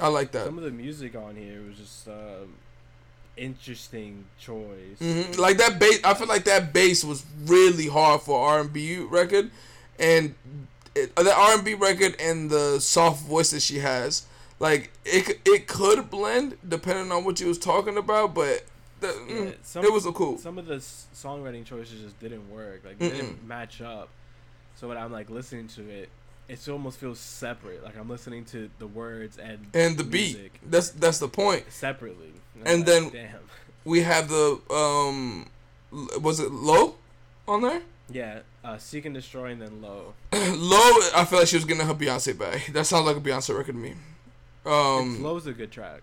[0.00, 0.46] I like that.
[0.46, 2.54] Some of the music on here was just um,
[3.36, 4.98] interesting choice.
[5.00, 8.72] hmm Like that bass, I feel like that bass was really hard for R and
[8.72, 9.50] B record,
[9.98, 10.34] and
[10.94, 14.26] it, the R and B record and the soft voice that she has,
[14.58, 18.64] like it it could blend depending on what you was talking about, but
[19.02, 20.38] Yeah, mm, some- it was a cool.
[20.38, 22.82] Some of the songwriting choices just didn't work.
[22.84, 24.08] Like they didn't match up.
[24.78, 26.08] So when I'm like listening to it,
[26.48, 27.82] it almost feels separate.
[27.82, 30.52] Like I'm listening to the words and And the beat.
[30.70, 31.64] That's that's the point.
[31.70, 32.32] separately.
[32.64, 33.40] And like, then- damn.
[33.84, 35.48] We have the um,
[36.20, 36.96] was it low
[37.46, 37.80] on there?
[38.10, 40.12] Yeah, uh, seek and destroy and then low.
[40.32, 40.92] low.
[41.14, 42.72] I feel like she was getting her Beyonce bag.
[42.72, 43.94] That sounds like a Beyonce record to me.
[44.66, 46.02] Um, Low's a good track.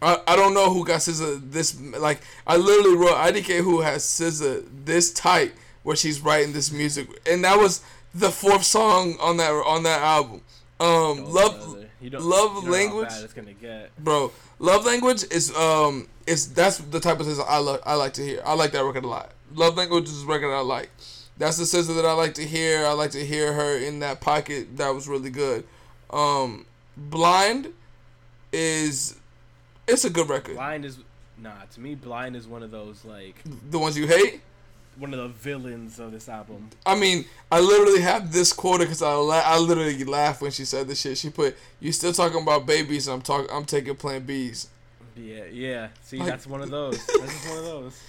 [0.00, 4.04] I, I don't know who got SZA this like I literally wrote IDK who has
[4.04, 5.52] SZA this tight
[5.82, 7.82] where she's writing this music and that was
[8.14, 10.42] the fourth song on that on that album.
[10.80, 11.76] Um, love.
[12.00, 13.08] Love language?
[13.08, 13.96] How bad it's gonna get.
[14.02, 14.30] bro.
[14.60, 18.22] Love language is um is that's the type of SZA I like I like to
[18.24, 18.40] hear.
[18.44, 19.32] I like that record a lot.
[19.54, 20.90] Love language is a record I like.
[21.38, 22.86] That's the SZA that I like to hear.
[22.86, 24.76] I like to hear her in that pocket.
[24.76, 25.64] That was really good.
[26.10, 26.66] Um,
[26.96, 27.72] Blind
[28.52, 29.16] is
[29.88, 30.54] it's a good record.
[30.54, 30.98] Blind is
[31.36, 31.52] nah.
[31.72, 34.40] To me, Blind is one of those like The ones you hate.
[34.98, 36.70] One of the villains of this album.
[36.84, 40.64] I mean, I literally have this quote because I la- I literally laughed when she
[40.64, 41.18] said this shit.
[41.18, 43.06] She put, "You still talking about babies?
[43.08, 43.48] I'm talking.
[43.50, 44.66] I'm taking Plan Bs."
[45.16, 45.88] Yeah, yeah.
[46.02, 46.96] See, Like- that's one of those.
[47.06, 48.00] That's just one of those.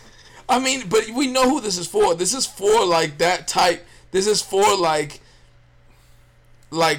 [0.47, 2.15] I mean, but we know who this is for.
[2.15, 3.85] This is for like that type.
[4.11, 5.21] This is for like,
[6.71, 6.97] like,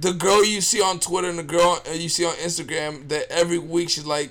[0.00, 3.30] the girl you see on Twitter and the girl uh, you see on Instagram that
[3.30, 4.30] every week she's like,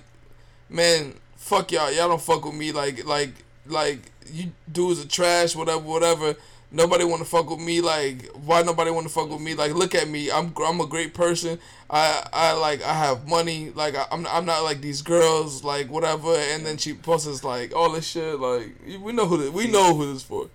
[0.69, 1.91] man, fuck y'all.
[1.91, 2.71] Y'all don't fuck with me.
[2.71, 3.32] Like, like,
[3.65, 5.55] like you dudes are trash.
[5.55, 6.35] Whatever, whatever.
[6.69, 7.79] Nobody want to fuck with me.
[7.79, 9.55] Like, why nobody want to fuck with me?
[9.55, 10.29] Like, look at me.
[10.29, 11.59] I'm I'm a great person.
[11.89, 13.69] I I like I have money.
[13.69, 15.63] Like I, I'm I'm not like these girls.
[15.63, 16.35] Like whatever.
[16.35, 18.39] And then she posts like all this shit.
[18.39, 20.49] Like we know who this, we know who this for.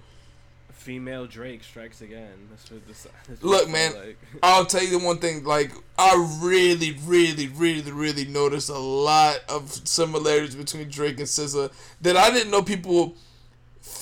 [0.82, 2.48] Female Drake strikes again.
[2.50, 3.06] That's what this.
[3.28, 4.18] That's Look, man, Like.
[4.42, 5.44] I'll tell you the one thing.
[5.44, 11.72] Like I really, really, really, really noticed a lot of similarities between Drake and SZA
[12.00, 13.14] that I didn't know people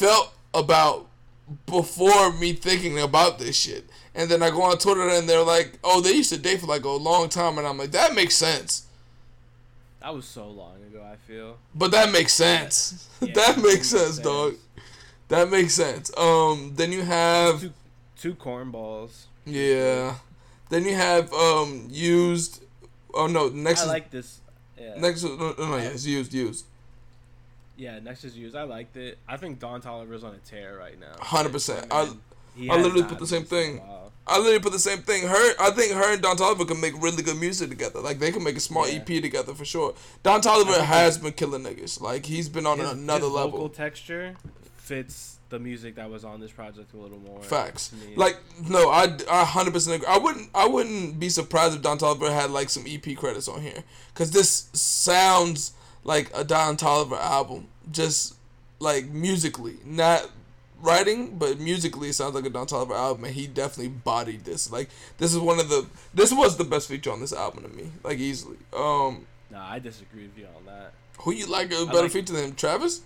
[0.01, 1.07] felt about
[1.67, 3.85] before me thinking about this shit.
[4.15, 6.67] And then I go on Twitter and they're like, "Oh, they used to date for
[6.67, 8.87] like a long time," and I'm like, "That makes sense."
[10.01, 11.03] That was so long ago.
[11.05, 11.59] I feel.
[11.75, 13.09] But that makes sense.
[13.21, 14.19] Yeah, that it makes makes sense, sense.
[14.19, 14.55] dog.
[15.29, 16.11] That makes sense.
[16.17, 17.73] Um, then you have Two,
[18.19, 19.27] two cornballs.
[19.47, 20.17] yeah.
[20.71, 22.63] Then you have um used.
[23.13, 24.41] Oh no, next I is like this.
[24.79, 24.95] Yeah.
[24.99, 25.23] next.
[25.25, 26.65] No, no, no, yeah, it's used, used.
[27.81, 28.55] Yeah, next is used.
[28.55, 29.17] I liked it.
[29.27, 31.13] I think Don Toliver's on a tear right now.
[31.23, 31.87] 100%.
[31.91, 32.21] I- mean,
[32.55, 33.81] he I literally put the same thing.
[34.27, 35.27] I literally put the same thing.
[35.27, 38.01] Her, I think her and Don Toliver can make really good music together.
[38.01, 38.97] Like they can make a small Yeah.
[38.97, 39.95] EP together for sure.
[40.23, 42.01] Don Toliver has been killing niggas.
[42.03, 43.51] Like he's been on His- another his level.
[43.53, 44.37] Vocal texture
[44.77, 47.43] fits the music that was on this project a little more.
[47.43, 47.93] Facts.
[48.15, 48.37] Like
[48.69, 50.07] no, I I hundred percent agree.
[50.09, 53.63] I wouldn't I wouldn't be surprised if Don Toliver had like some EP credits on
[53.63, 55.73] here because this sounds
[56.05, 58.35] like a Don Toliver album, just
[58.79, 60.31] like musically, not
[60.83, 64.71] writing, but musically it sounds like a Don Toliver album, and he definitely bodied this.
[64.73, 67.69] Like this is one of the this was the best feature on this album to
[67.69, 68.57] me, like easily.
[68.77, 70.93] Um, Nah, I disagree with you on that.
[71.19, 73.03] who you like a better like- feature than Travis?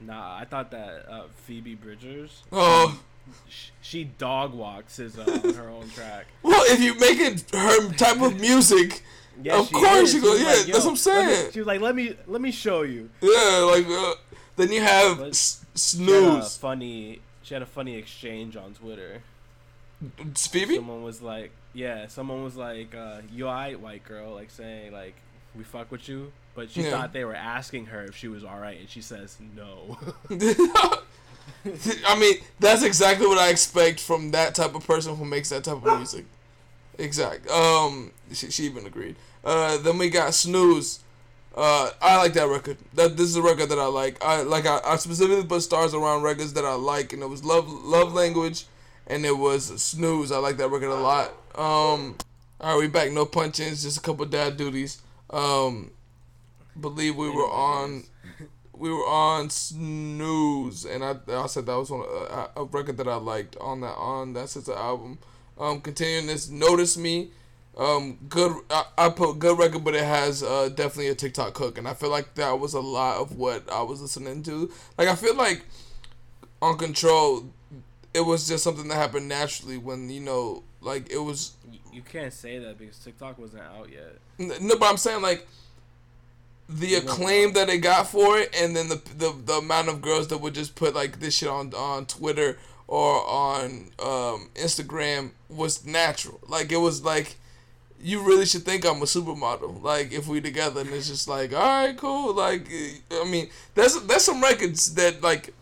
[0.00, 3.00] Nah, I thought that uh, Phoebe Bridgers, Oh.
[3.48, 6.26] sh- she dog walks his uh, on her own track.
[6.42, 9.04] Well, if you make it her type of music,
[9.50, 10.14] Of she course is.
[10.14, 11.52] you go- She was yeah, that's what I'm let me- saying.
[11.52, 14.14] she was like, "Let me, let me show you." Yeah, like uh,
[14.56, 16.56] then you have But- snooze.
[16.56, 17.20] funny.
[17.42, 19.22] She had a funny exchange on Twitter.
[20.36, 20.76] Phoebe.
[20.76, 25.14] Someone was like, "Yeah," someone was like, uh, "You alright, white girl?" Like saying like,
[25.56, 26.90] "We fuck with you," but she Yeah.
[26.90, 29.98] thought they were asking her if she was alright, and she says no.
[32.06, 35.64] I mean, that's exactly what I expect from that type of person who makes that
[35.64, 36.24] type of music.
[37.02, 37.50] Exact.
[37.50, 39.16] Um, she, she even agreed.
[39.44, 41.00] Uh, then we got snooze.
[41.54, 42.78] Uh, I like that record.
[42.94, 44.22] That this is a record that I like.
[44.24, 44.66] I like.
[44.66, 48.14] I, I specifically put stars around records that I like, and it was love, love
[48.14, 48.66] language,
[49.08, 50.30] and it was snooze.
[50.30, 51.30] I like that record a lot.
[51.56, 52.16] Um,
[52.60, 53.10] all right, we back.
[53.10, 55.02] No punch-ins, just a couple dad duties.
[55.28, 55.90] Um,
[56.80, 58.04] believe we were on
[58.72, 63.06] we were on snooze and I, I said that was one a, a record that
[63.06, 65.18] I liked on that on that SZA album.
[65.62, 67.28] Um, continuing this, notice me.
[67.78, 68.52] Um, good.
[68.68, 71.94] I, I put good record, but it has uh, definitely a TikTok hook, and I
[71.94, 74.72] feel like that was a lot of what I was listening to.
[74.98, 75.64] Like I feel like
[76.60, 77.44] on control,
[78.12, 81.52] it was just something that happened naturally when you know, like it was.
[81.92, 84.60] you, can't say that because TikTok wasn't out yet.
[84.60, 85.46] No, but I'm saying like
[86.68, 90.26] the acclaim that it got for it, and then the, the the amount of girls
[90.28, 95.84] that would just put like this shit on on Twitter or on um, Instagram was
[95.86, 96.40] natural.
[96.48, 97.36] Like it was like
[98.00, 99.82] you really should think I'm a supermodel.
[99.82, 102.34] Like if we together, and it's just like, all right, cool.
[102.34, 105.54] Like eh, I mean, there's there's some records that like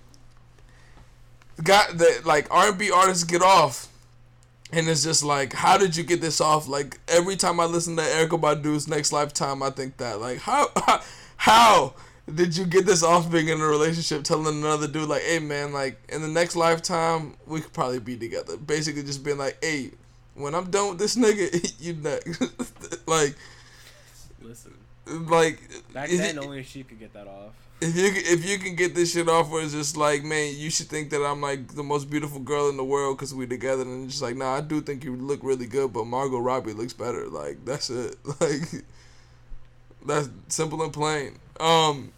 [1.63, 3.89] got that like R and B artists get off.
[4.73, 6.69] And it's just like, how did you get this off?
[6.69, 10.69] Like every time I listen to Erykah Badu's Next Lifetime, I think that like how
[11.37, 11.95] how
[12.35, 15.73] did you get this off being in a relationship, telling another dude like, hey man,
[15.73, 18.57] like in the next lifetime we could probably be together.
[18.57, 19.91] Basically, just being like, hey,
[20.35, 22.41] when I'm done with this nigga, you next.
[23.07, 23.35] like,
[24.43, 24.73] Listen,
[25.07, 25.61] like
[25.93, 27.53] back then only she could get that off.
[27.81, 30.71] if you if you can get this shit off where it's just like man you
[30.71, 33.83] should think that i'm like the most beautiful girl in the world because we together
[33.83, 36.73] and it's just like nah i do think you look really good but margot robbie
[36.75, 38.85] looks better like that's it like
[40.07, 42.13] that's simple and plain um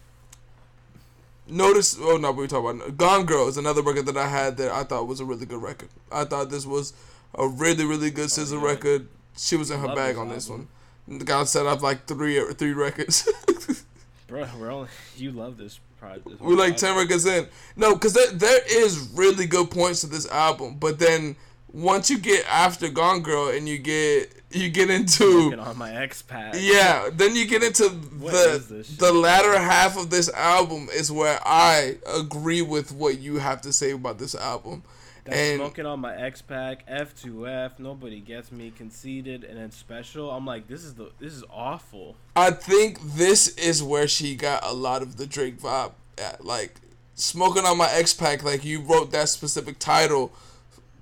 [1.49, 4.71] notice oh no we talking about gone girl is another record that i had that
[4.71, 6.93] i thought was a really good record i thought this was
[7.37, 8.65] a really really good oh, scissor yeah.
[8.65, 10.69] record she was in her Love bag this on this album.
[11.07, 13.29] one the guy set up like three three records
[14.33, 16.41] Bro, we're only you love this project.
[16.41, 17.49] We're like ten records in.
[17.77, 21.37] No, because there, there is really good points to this album, but then
[21.71, 26.55] once you get after Gone Girl and you get you get into on my pack.
[26.59, 31.39] yeah, then you get into What the the latter half of this album is where
[31.45, 34.83] I agree with what you have to say about this album.
[35.25, 40.31] That's and smoking on my Ex Pack, F2F, nobody gets me, conceited, and then special.
[40.31, 42.17] I'm like, this is the this is awful.
[42.35, 46.45] I think this is where she got a lot of the Drake vibe at.
[46.45, 46.81] Like
[47.15, 50.33] smoking on my Ex Pack, like you wrote that specific title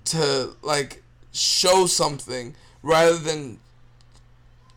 [0.06, 3.59] to like show something rather than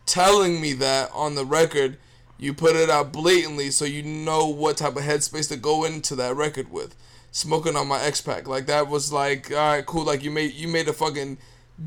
[0.06, 1.98] telling me that on the record.
[2.38, 6.16] You put it out blatantly so you know what type of headspace to go into
[6.16, 6.96] that record with.
[7.32, 10.04] Smoking on my Ex Pack, like that was like, all right, cool.
[10.04, 11.38] Like you made you made a fucking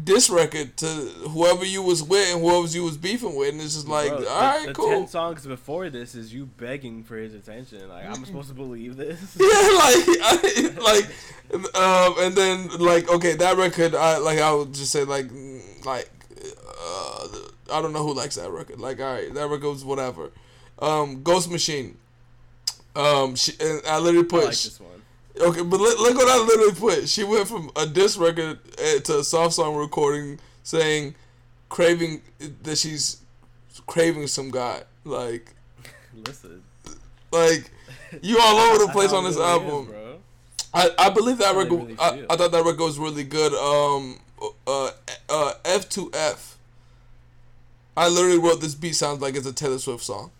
[0.02, 3.74] diss record to whoever you was with and whoever you was beefing with, and it's
[3.74, 4.88] just like, Bro, the, all right, the cool.
[4.88, 7.88] ten songs before this is you begging for his attention.
[7.88, 9.36] Like, I'm supposed to believe this?
[9.40, 14.74] yeah, like, I, like, um, and then like, okay, that record, I like, I would
[14.74, 15.30] just say like,
[15.86, 16.10] like,
[16.80, 17.28] uh,
[17.72, 18.80] I don't know who likes that record.
[18.80, 20.30] Like, all right, that record was whatever.
[20.78, 21.96] Um, Ghost Machine.
[22.94, 24.44] Um, she, and I literally I put.
[24.44, 24.90] like this one.
[25.38, 27.08] Okay, but look, look what I literally put.
[27.08, 31.14] She went from a diss record eh, to a soft song recording saying,
[31.68, 32.22] craving
[32.62, 33.18] that she's
[33.86, 34.82] craving some guy.
[35.04, 35.52] Like,
[36.26, 36.62] Listen.
[37.32, 37.70] like
[38.22, 39.86] you all over the place on this really is, album.
[39.86, 40.18] bro.
[40.72, 41.82] I, I believe that record.
[41.82, 42.24] really I.
[42.30, 43.52] I thought that record was really good.
[43.54, 44.18] Um,
[44.66, 44.90] uh,
[45.28, 46.54] uh, F2F.
[47.96, 50.30] I literally wrote this beat sounds like it's a Taylor Swift song.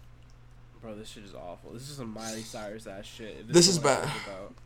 [0.83, 1.73] Bro, this shit is awful.
[1.73, 3.39] This is some Miley Cyrus ass shit.
[3.41, 4.09] If This is bad.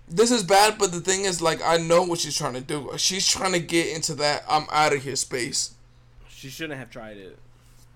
[0.08, 2.90] This is bad, but the thing is, like, I know what she's trying to do.
[2.96, 5.74] She's trying to get into that I'm out of here space.
[6.28, 7.38] She shouldn't have tried it.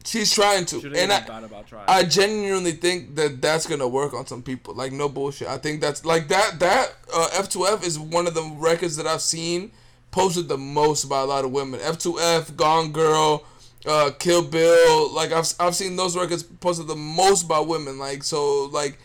[0.07, 1.85] She's trying to, Shouldn't and even I, thought about trying.
[1.89, 4.75] I genuinely think that that's gonna work on some people.
[4.75, 5.49] Like no bullshit.
[5.49, 6.61] I think that's like that.
[6.61, 9.71] That uh, F2F is one of the records that I've seen
[10.15, 11.81] posted the most by a lot of women.
[11.81, 13.45] F2F, Gone Girl,
[13.85, 15.13] uh, Kill Bill.
[15.13, 17.99] Like I've I've seen those records posted the most by women.
[17.99, 18.97] Like so like,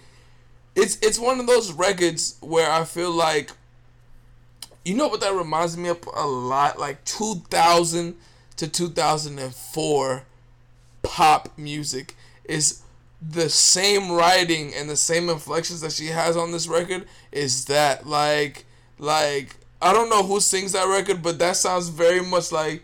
[0.75, 3.51] it's it's one of those records where I feel like.
[4.85, 6.79] You know what that reminds me of a lot?
[6.79, 8.15] Like 2000
[8.55, 10.23] to 2004
[11.01, 12.81] pop music is
[13.21, 18.07] the same writing and the same inflections that she has on this record is that
[18.07, 18.65] like
[18.97, 22.83] like I don't know who sings that record but that sounds very much like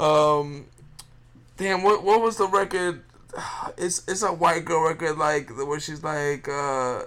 [0.00, 0.66] um
[1.56, 3.02] damn what what was the record?
[3.78, 7.02] It's it's a white girl record like where she's like uh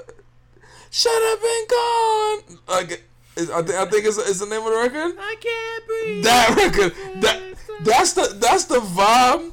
[0.89, 3.03] shut up and gone like
[3.35, 5.15] is- I, th- I think it's, it's the name of the record?
[5.19, 6.23] I can't breathe.
[6.23, 7.41] that record that
[7.83, 9.51] that's the that's the vibe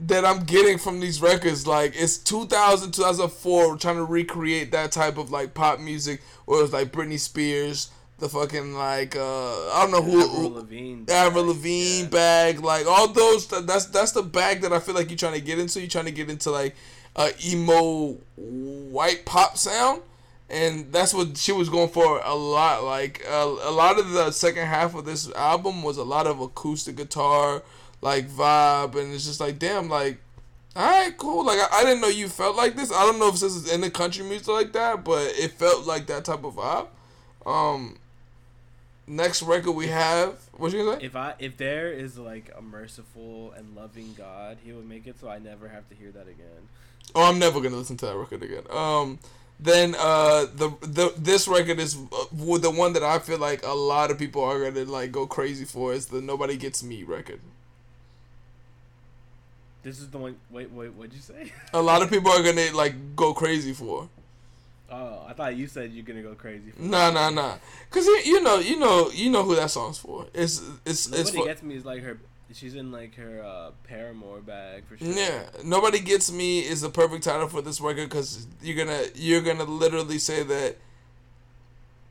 [0.00, 1.66] that I'm getting from these records.
[1.66, 6.72] Like it's 2000 2004 trying to recreate that type of like pop music where it's
[6.72, 11.10] like Britney Spears the fucking like uh I don't know who, Avril Lavigne.
[11.10, 12.06] Avril bag, yeah.
[12.06, 15.40] bag like all those that's that's the bag that I feel like you're trying to
[15.40, 16.76] get into you're trying to get into like
[17.16, 20.02] a emo white pop sound
[20.48, 24.30] and that's what she was going for a lot like uh, a lot of the
[24.30, 27.62] second half of this album was a lot of acoustic guitar
[28.02, 30.18] like vibe and it's just like damn like
[30.76, 33.28] all right cool like I, I didn't know you felt like this i don't know
[33.28, 36.44] if this is in the country music like that but it felt like that type
[36.44, 36.88] of vibe
[37.46, 37.96] um
[39.10, 42.62] next record we have what you gonna say If I if there is like a
[42.62, 46.28] merciful and loving God, He would make it so I never have to hear that
[46.28, 46.68] again.
[47.14, 48.62] Oh, I'm never gonna listen to that record again.
[48.70, 49.18] Um,
[49.58, 53.74] then uh, the the this record is uh, the one that I feel like a
[53.74, 57.40] lot of people are gonna like go crazy for is the Nobody Gets Me record.
[59.82, 60.36] This is the one.
[60.50, 60.94] Wait, wait.
[60.94, 61.52] What'd you say?
[61.72, 64.08] A lot of people are gonna like go crazy for.
[64.90, 66.72] Oh, I thought you said you're gonna go crazy.
[66.72, 67.56] For Nah, nah, nah.
[67.90, 70.26] Cause you, you know, you know, you know who that song's for.
[70.34, 71.44] It's it's Nobody it's for.
[71.46, 72.18] gets me is like her.
[72.52, 75.06] She's in like her uh, Paramore bag for sure.
[75.06, 79.42] Yeah, nobody gets me is the perfect title for this record because you're gonna you're
[79.42, 80.76] gonna literally say that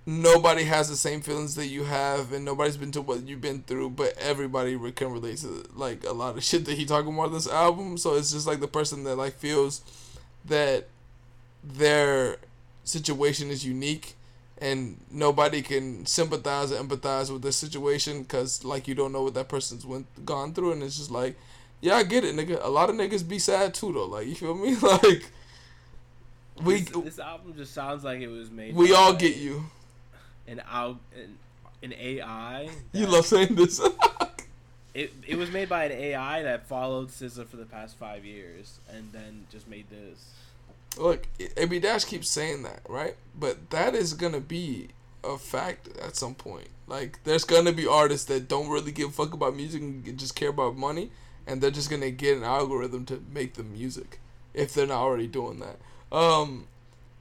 [0.05, 3.61] nobody has the same feelings that you have and nobody's been to what you've been
[3.63, 7.33] through, but everybody can relate to like a lot of shit that he talking about
[7.33, 7.97] this album.
[7.97, 9.81] So it's just like the person that like feels
[10.45, 10.87] that
[11.61, 12.37] their
[12.89, 14.15] situation is unique
[14.61, 19.33] and nobody can sympathize or empathize with this situation because like you don't know what
[19.33, 21.37] that person's went gone through and it's just like
[21.81, 24.35] yeah i get it nigga a lot of niggas be sad too though like you
[24.35, 25.31] feel me like
[26.61, 28.75] we This, this album just sounds like it was made.
[28.75, 29.63] we all get you
[30.47, 31.37] An al- an,
[31.81, 32.67] an AI.
[32.91, 33.79] you love saying this
[34.93, 38.79] It it was made by an AI that followed SZA for the past five years
[38.91, 40.33] and then just made this.
[40.97, 41.27] Look
[41.57, 43.15] ab dash keeps saying that right?
[43.37, 44.89] But that is gonna be
[45.23, 46.69] a fact at some point.
[46.87, 50.35] Like there's gonna be artists that don't really give a fuck about music and just
[50.35, 51.11] care about money
[51.45, 54.19] and they're just gonna get an algorithm to make the music
[54.53, 55.79] if they're not already doing that.
[56.15, 56.67] Um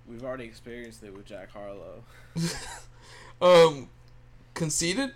[0.07, 2.05] We've already experienced it with Jack Harlow.
[3.43, 3.91] um
[4.55, 5.13] conceited?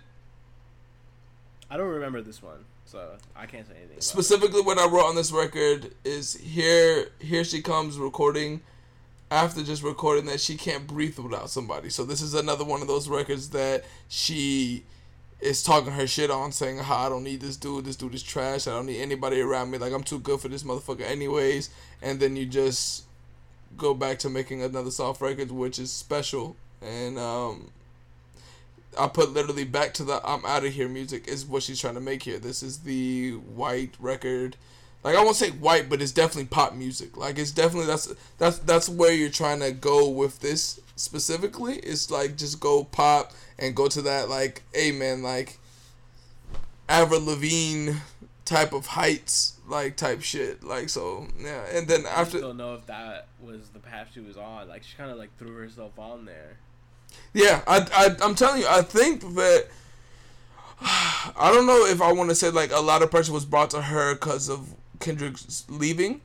[1.69, 3.99] I don't remember this one, so I can't say anything.
[3.99, 8.61] Specifically what i wrote on this record is here here she comes recording
[9.31, 11.89] after just recording that she can't breathe without somebody.
[11.89, 14.83] So this is another one of those records that she
[15.41, 17.83] is talking her shit on saying how i don't need this dude.
[17.83, 18.67] This dude is trash.
[18.67, 19.79] I don't need anybody around me.
[19.79, 21.71] Like i'm too good for this motherfucker anyways.
[22.03, 23.05] And then you just
[23.75, 26.55] go back to making another soft record which is special.
[26.79, 27.71] And um
[28.97, 31.95] I put literally back to the I'm out of here music is what she's trying
[31.95, 32.39] to make here.
[32.39, 34.57] This is the white record.
[35.03, 37.17] Like I won't say white, but it's definitely pop music.
[37.17, 41.75] Like it's definitely that's that's that's where you're trying to go with this specifically.
[41.77, 45.59] It's like just go pop and go to that like, hey man, like
[46.87, 47.93] Avril Lavigne
[48.45, 50.63] type of heights, like type shit.
[50.63, 51.65] Like so, yeah.
[51.73, 54.67] And then I after just don't know if that was the path she was on.
[54.67, 56.57] Like she kind of like threw herself on there.
[57.33, 59.67] Yeah, I, I, I'm telling you, I think that
[60.81, 63.69] I don't know if I want to say like a lot of pressure was brought
[63.71, 66.21] to her because of Kendrick's leaving,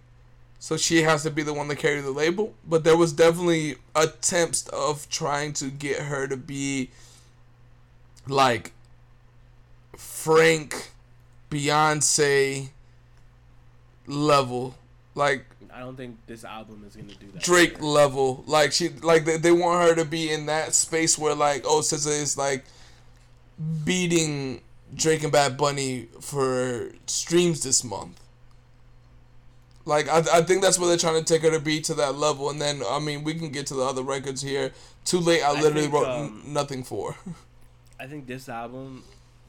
[0.59, 2.55] so she has to be the one to carry the label.
[2.67, 6.91] But there was definitely attempts of trying to get her to be
[8.27, 8.73] like
[9.97, 10.91] Frank,
[11.51, 12.71] Beyonce
[14.07, 14.75] level,
[15.15, 17.43] like I don't think this album is gonna do that.
[17.43, 18.45] Drake level.
[18.47, 21.81] Like she like they, they want her to be in that space where like oh
[21.81, 22.65] SZA is like
[23.85, 24.61] beating
[24.95, 28.19] Drake and Bad Bunny for streams this month.
[29.85, 32.17] Like I, I think that's where they're trying to take her to be to that
[32.17, 34.73] level, and then I mean we can get to the other records here.
[35.05, 35.43] Too late.
[35.43, 37.17] I I literally think, wrote um, n- nothing for.
[38.01, 39.03] I think this album,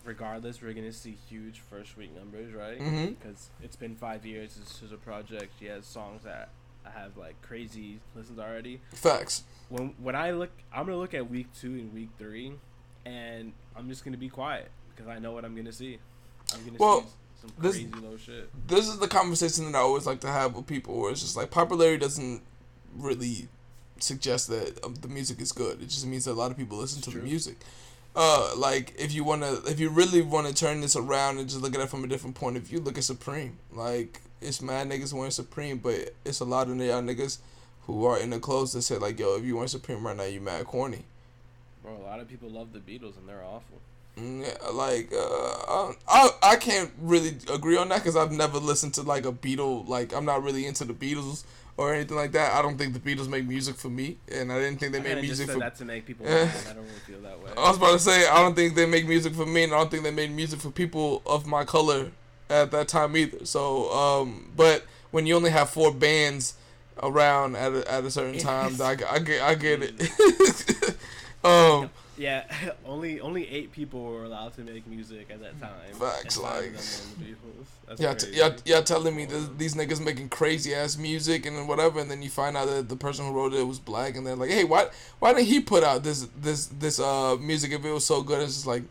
[0.09, 2.79] regardless, we're gonna see huge first week numbers, right?
[2.79, 4.55] Because it's been five years.
[4.55, 5.53] This is a project.
[5.59, 6.49] She has songs that
[6.83, 8.81] have like crazy listens already.
[8.93, 9.43] Facts.
[9.69, 12.53] When when I look, I'm gonna look at week two and week three,
[13.05, 15.99] and I'm just gonna be quiet because I know what I'm gonna see.
[16.53, 17.07] I'm gonna Well, see
[17.41, 18.49] some this- low shit.
[18.67, 21.37] this is the conversation that I always like to have with people, where it's just
[21.37, 22.41] like popularity doesn't
[22.97, 23.47] really
[23.99, 25.81] suggest that um, the music is good.
[25.83, 27.57] It just means that a lot of people listen to the music.
[28.15, 31.61] Uh, like if you wanna, if you really want to turn this around and just
[31.61, 33.57] look at it from a different point of view, look at Supreme.
[33.71, 37.37] Like it's mad niggas wearing Supreme, but it's a lot of y'all niggas
[37.83, 40.23] who are in the clothes that say like, yo, if you wearing Supreme right now,
[40.23, 41.03] you mad corny.
[41.83, 43.79] Bro, a lot of people love the Beatles and they're awful.
[44.17, 48.95] Mm, Yeah, like uh, I I can't really agree on that because I've never listened
[48.95, 49.87] to like a Beatle.
[49.87, 51.43] Like I'm not really into the Beatles
[51.79, 52.53] or anything like that.
[52.53, 55.15] I don't think the Beatles make music for me, and I didn't think they I
[55.15, 55.59] made music said for.
[55.61, 56.45] that to make people Eh.
[56.45, 56.53] mad.
[56.69, 57.51] I don't really feel that way.
[57.57, 59.77] I was about to say I don't think they make music for me, and I
[59.77, 62.11] don't think they made music for people of my color
[62.49, 63.45] at that time either.
[63.45, 66.55] So, um, but when you only have four bands
[67.01, 69.95] around at a, at a certain time, I, I get I get it.
[71.45, 71.89] um,
[72.19, 72.43] Yeah,
[72.85, 75.71] only only eight people were allowed to make music at that time.
[75.93, 80.29] Facts, and five of like- Yeah, t- y'all, y'all telling me that these niggas making
[80.29, 83.53] crazy ass music and whatever, and then you find out that the person who wrote
[83.53, 84.87] it was black, and they're like, hey, why
[85.19, 88.41] why didn't he put out this this this uh music if it was so good?
[88.43, 88.83] It's just like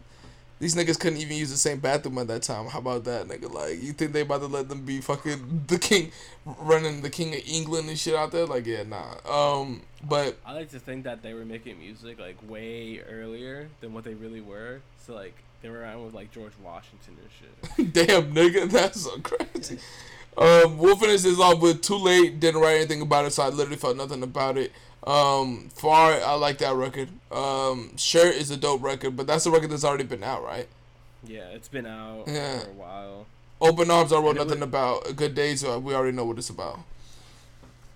[0.60, 2.66] these niggas couldn't even use the same bathroom at that time.
[2.66, 3.52] How about that, nigga?
[3.52, 6.10] Like, you think they about to let them be fucking the king,
[6.44, 8.46] running the king of England and shit out there?
[8.46, 9.14] Like, yeah, nah.
[9.28, 13.94] Um, but I like to think that they were making music like way earlier than
[13.94, 14.80] what they really were.
[15.06, 17.92] So like they were around with like George Washington and shit.
[18.06, 19.78] damn, nigga, that's so crazy.
[20.38, 23.48] Um, we'll finish this off with "Too Late." Didn't write anything about it, so I
[23.48, 24.72] literally felt nothing about it.
[25.04, 27.08] Um, Far, I like that record.
[27.32, 30.68] Um, Shirt is a dope record, but that's a record that's already been out, right?
[31.24, 32.60] Yeah, it's been out Yeah.
[32.60, 33.26] for a while.
[33.60, 35.16] Open Arms, I wrote nothing was- about.
[35.16, 36.80] Good Days, uh, we already know what it's about.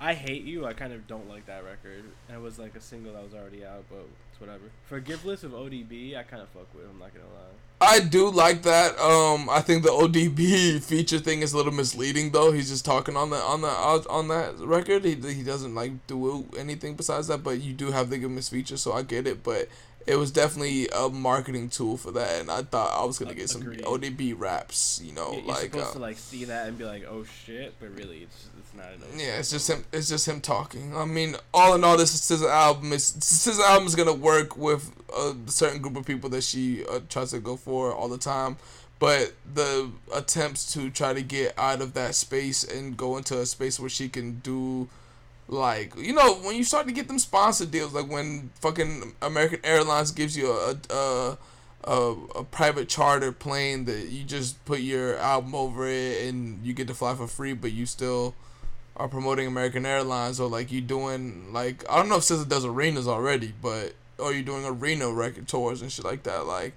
[0.00, 0.66] I hate you.
[0.66, 2.02] I kind of don't like that record.
[2.28, 4.64] It was like a single that was already out, but it's whatever.
[4.88, 6.86] Forgiveless of ODB, I kind of fuck with.
[6.90, 7.54] I'm not gonna lie.
[7.82, 8.98] I do like that.
[8.98, 12.52] Um, I think the ODB feature thing is a little misleading though.
[12.52, 15.04] He's just talking on the on the on that record.
[15.04, 17.42] He he doesn't like do anything besides that.
[17.42, 19.42] But you do have the Gimmicks feature, so I get it.
[19.42, 19.68] But
[20.06, 23.50] it was definitely a marketing tool for that, and I thought I was gonna get
[23.50, 23.82] some Agreed.
[23.82, 25.00] ODB raps.
[25.04, 27.24] You know, You- You're like supposed uh, to like see that and be like, oh
[27.24, 29.08] shit, but really, it's it's not enough.
[29.16, 29.84] yeah, it's just him.
[29.92, 30.96] It's just him talking.
[30.96, 34.90] I mean, all in all, this SZA album is SZA album is gonna work with
[35.16, 38.56] a certain group of people that she uh, tries to go for all the time.
[38.98, 43.46] But the attempts to try to get out of that space and go into a
[43.46, 44.88] space where she can do,
[45.52, 49.60] like you know, when you start to get them sponsor deals, like when fucking American
[49.64, 51.38] Airlines gives you a a,
[51.84, 56.72] a, a private charter plane that you just put your album over it and you
[56.72, 58.34] get to fly for free, but you still
[58.96, 62.64] are promoting American Airlines or like you doing like I don't know if SZA does
[62.64, 66.46] arenas already, but or you doing arena record tours and shit like that.
[66.46, 66.74] Like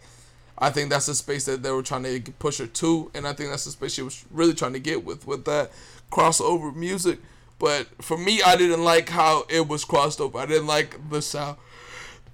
[0.57, 3.31] I think that's the space that they were trying to push her to, and I
[3.31, 5.71] think that's the space she was really trying to get with with that
[6.11, 7.19] crossover music.
[7.59, 10.37] But for me, I didn't like how it was crossed over.
[10.37, 11.57] I didn't like the sound,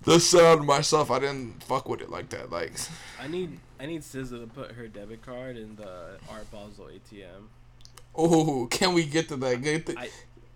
[0.03, 1.11] the sound myself.
[1.11, 2.49] I didn't fuck with it like that.
[2.51, 2.73] Like,
[3.19, 7.47] I need I need SZA to put her debit card in the Art Basel ATM.
[8.15, 9.61] oh, can we get to that?
[9.61, 10.09] Good thing, I-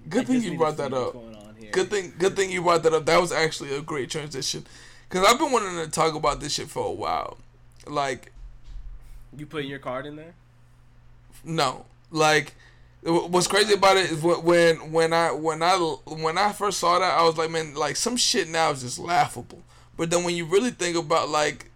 [0.10, 1.14] good I thing you brought that up.
[1.14, 1.72] Going on here.
[1.72, 3.06] Good thing, good thing you brought that up.
[3.06, 4.66] That was actually a great transition,
[5.10, 7.38] cause I've been wanting to talk about this shit for a while.
[7.88, 8.32] Like,
[9.38, 10.34] You putting your card in there?
[11.44, 12.56] no, like,
[13.06, 15.76] what's crazy about it is when when I when I
[16.06, 19.00] when I first saw that, I was like, man, like some shit now is just
[19.00, 19.62] laughable.
[19.96, 21.70] But then when you really think about like,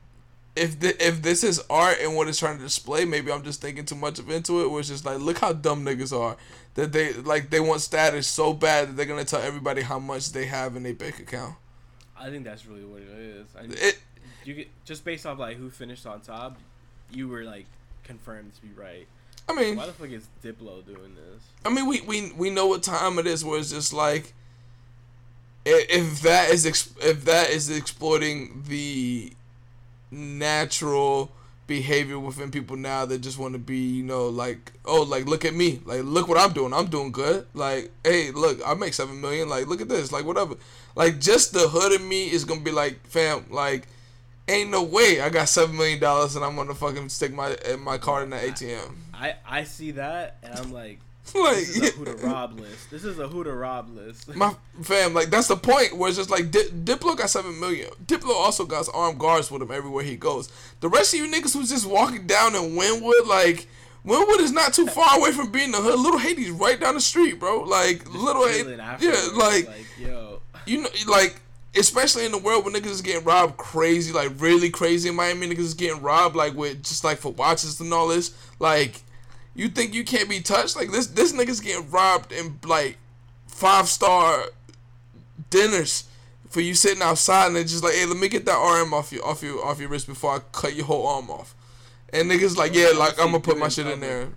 [0.55, 3.61] if the, if this is art and what it's trying to display, maybe I'm just
[3.61, 4.69] thinking too much of into it.
[4.69, 6.35] Where it's just like, look how dumb niggas are.
[6.73, 10.31] That they like they want status so bad that they're gonna tell everybody how much
[10.31, 11.55] they have in their bank account.
[12.17, 13.47] I think that's really what it is.
[13.55, 13.99] I, It
[14.45, 16.57] you get just based off like who finished on top,
[17.11, 17.65] you were like
[18.03, 19.07] confirmed to be right.
[19.49, 21.43] I mean, Why the fuck is Diplo doing this?
[21.65, 23.43] I mean, we, we we know what time it is.
[23.43, 24.33] Where it's just like,
[25.65, 29.33] if that is if that is exploiting the
[30.11, 31.31] natural
[31.65, 35.45] behavior within people now that just want to be, you know, like, oh, like look
[35.45, 37.47] at me, like look what I'm doing, I'm doing good.
[37.55, 39.49] Like, hey, look, I make seven million.
[39.49, 40.55] Like, look at this, like whatever.
[40.95, 43.87] Like, just the hood of me is gonna be like, fam, like.
[44.51, 47.99] Ain't no way I got seven million dollars and I'm gonna fucking stick my my
[47.99, 48.95] card in the ATM.
[49.19, 50.99] I I see that and I'm like,
[51.35, 52.89] like, this is a who to rob list.
[52.89, 54.33] This is a who to rob list.
[54.35, 57.89] My fam, like that's the point where it's just like Di- Diplo got seven million.
[58.05, 60.49] Diplo also got armed guards with him everywhere he goes.
[60.79, 63.67] The rest of you niggas who's just walking down in Wynwood, like
[64.05, 65.99] Wynwood is not too far away from being the hood.
[65.99, 67.63] Little Haiti's right down the street, bro.
[67.63, 68.71] Like little Haiti,
[69.05, 71.41] yeah, like like yo, you know, like
[71.75, 75.47] especially in the world where niggas is getting robbed crazy, like really crazy in Miami,
[75.47, 78.35] niggas is getting robbed like with just like for watches and all this.
[78.59, 79.01] Like,
[79.55, 80.75] you think you can't be touched?
[80.75, 82.97] Like this, this nigga's getting robbed in like
[83.47, 84.45] five star
[85.49, 86.05] dinners
[86.49, 89.11] for you sitting outside and they're just like, hey, let me get that arm off
[89.11, 91.55] your off your off your wrist before I cut your whole arm off.
[92.11, 94.29] And niggas like, yeah, like I'm gonna put my shit in there.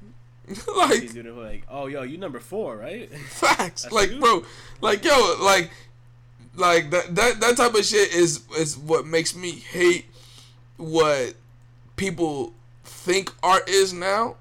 [0.77, 3.11] like like, oh yo, you number four, right?
[3.29, 3.83] Facts.
[3.83, 4.21] That's like, you.
[4.21, 4.45] bro,
[4.81, 5.71] like yo, like
[6.55, 10.07] like that that that type of shit is is what makes me hate
[10.77, 11.35] what
[11.97, 12.53] people
[12.85, 14.37] think art is now.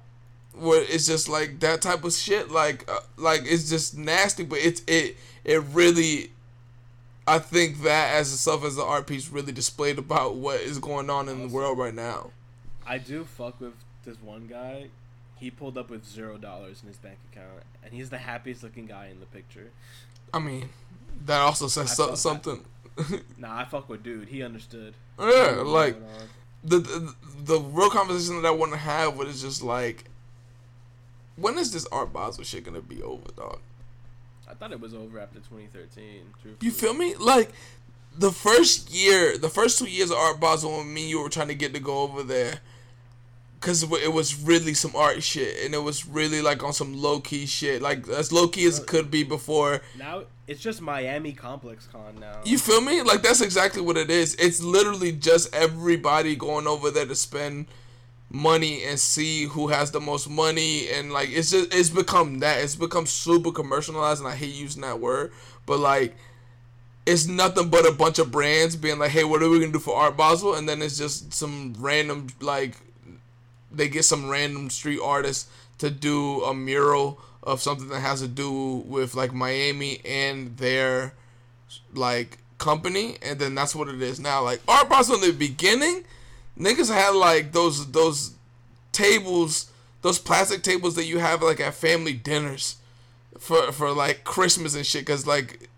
[0.54, 4.58] Where it's just like that type of shit, like uh, like it's just nasty, but
[4.58, 6.30] it's it it really.
[7.26, 11.08] I think that as itself as an art piece really displayed about what is going
[11.08, 12.32] on in the world right now.
[12.84, 13.74] I do fuck with
[14.04, 14.88] this one guy.
[15.38, 18.86] He pulled up with zero dollars in his bank account, and he's the happiest looking
[18.86, 19.70] guy in the picture.
[20.34, 20.68] I mean,
[21.24, 22.64] that also says so, something.
[23.38, 24.28] Nah, I fuck with dude.
[24.28, 24.92] He understood.
[25.18, 25.96] Yeah, knew what was like
[26.64, 30.04] the, the the real conversation that I want to have with is just like,
[31.42, 33.58] when is this Art Basel shit gonna be over, dog?
[34.48, 36.22] I thought it was over after 2013.
[36.40, 36.56] Truthfully.
[36.60, 37.14] You feel me?
[37.16, 37.50] Like,
[38.16, 41.28] the first year, the first two years of Art Basel, when me and you were
[41.28, 42.60] trying to get to go over there,
[43.60, 47.20] cause it was really some art shit, and it was really like on some low
[47.20, 49.80] key shit, like as low key as it could be before.
[49.98, 52.40] Now it's just Miami Complex Con now.
[52.44, 53.02] You feel me?
[53.02, 54.34] Like that's exactly what it is.
[54.34, 57.66] It's literally just everybody going over there to spend
[58.32, 60.88] money and see who has the most money.
[60.90, 62.62] And like it's just it's become that.
[62.62, 65.32] It's become super commercialized and I hate using that word.
[65.66, 66.16] But like
[67.04, 69.78] it's nothing but a bunch of brands being like hey what are we gonna do
[69.78, 70.54] for Art Basel?
[70.54, 72.76] And then it's just some random like
[73.70, 78.28] they get some random street artist to do a mural of something that has to
[78.28, 81.14] do with like Miami and their
[81.92, 83.16] like company.
[83.20, 84.42] And then that's what it is now.
[84.42, 86.04] Like Art Basel in the beginning
[86.58, 88.34] niggas had like those those
[88.92, 89.70] tables,
[90.02, 92.76] those plastic tables that you have like at family dinners
[93.38, 95.06] for for like Christmas and shit.
[95.06, 95.68] Cause like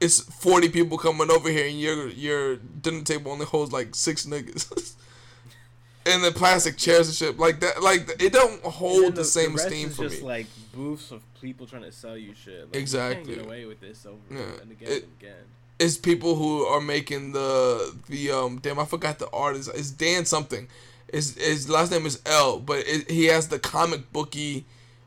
[0.00, 4.26] it's forty people coming over here and your your dinner table only holds like six
[4.26, 4.94] niggas.
[6.06, 9.66] and the plastic chairs and shit like that, like it don't hold the, same rest
[9.66, 10.26] esteem is for just me.
[10.26, 12.66] like booths of people trying to sell you shit.
[12.66, 13.20] Like, Exactly.
[13.20, 14.60] You can't get away with this over Yeah.
[14.60, 15.44] and again It- and again.
[15.78, 19.70] It's people who are making the the um damn I forgot the artist.
[19.74, 20.68] It's Dan something.
[21.12, 24.64] His his last name is L, but it, he has the comic booky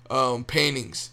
[0.10, 1.12] um paintings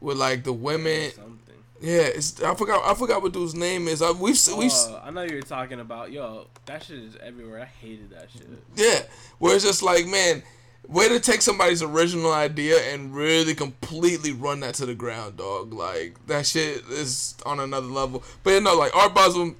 [0.00, 1.10] with like the women.
[1.12, 1.32] Something.
[1.80, 4.00] Yeah, it's I forgot I forgot what dude's name is.
[4.00, 6.46] I, we've we've Oh, I know you're talking about yo.
[6.64, 7.60] That shit is everywhere.
[7.60, 8.46] I hated that shit.
[8.76, 9.02] yeah,
[9.38, 10.42] where it's just like man,
[10.88, 15.72] way to take somebody's original idea and really completely run that to the ground, dog.
[15.72, 18.22] Like that shit is on another level.
[18.42, 19.54] But you know, like Art Basel,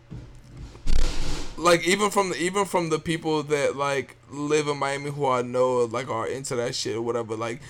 [1.56, 5.42] like even from the even from the people that like live in Miami who I
[5.42, 7.60] know like are into that shit or whatever, like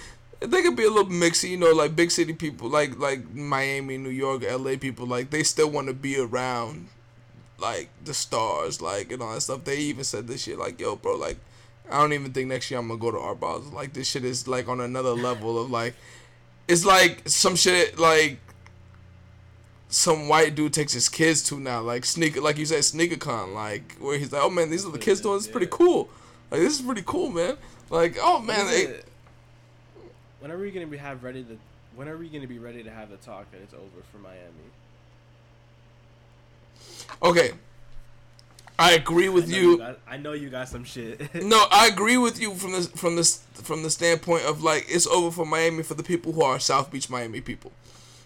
[0.41, 3.97] they could be a little mixy, you know, like big city people, like like Miami,
[3.99, 4.77] New York, L.A.
[4.77, 6.89] people, like they still want to be around
[7.59, 9.65] like the stars, like and all that stuff.
[9.65, 11.39] They even said this shit, like, yo, bro, like
[11.91, 13.71] I don't even think next year I'm gonna go to Art Basel.
[13.73, 15.95] Like this shit is like on another level of like,
[16.69, 18.39] it's like some shit like
[19.89, 23.55] some white dude takes his kids to now, like sneaker, like you said, sneaker con,
[23.55, 25.37] like where he's like, oh man, these are the kids doing.
[25.37, 26.09] This is pretty cool.
[26.51, 27.57] Like this is pretty cool, man.
[27.89, 29.05] Like oh man, they, it-
[30.41, 31.57] when are we gonna be have ready to?
[31.95, 34.41] When are we gonna be ready to have the talk that it's over for Miami?
[37.23, 37.53] okay.
[38.79, 39.79] I agree with I know you.
[39.79, 41.21] got- I know you got some shit.
[41.43, 45.07] No, I agree with you from this from this from the standpoint of like it's
[45.07, 47.73] over for Miami for the people who are South Beach Miami people.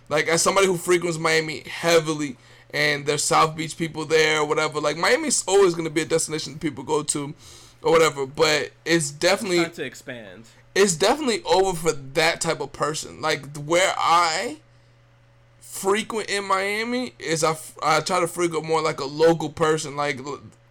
[0.08, 2.36] Like as somebody who frequents Miami heavily
[2.72, 6.54] and there's South Beach people there or whatever, like Miami's always gonna be a destination
[6.54, 7.32] that people go to
[7.82, 8.26] or whatever.
[8.26, 10.44] But it's definitely Time to expand.
[10.74, 13.20] it's definitely over for that type of person.
[13.20, 14.58] Like where I
[15.70, 19.94] frequent in Miami is I, I try to frequent more like a local person.
[19.96, 20.18] Like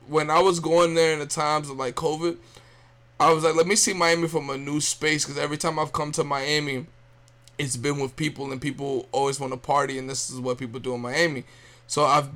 [0.07, 2.35] when I was going there in the times of like COVID,
[3.17, 5.93] I was like, let me see Miami from a new space because every time I've
[5.93, 6.85] come to Miami,
[7.57, 10.81] it's been with people and people always want to party and this is what people
[10.81, 11.45] do in Miami.
[11.87, 12.29] So I've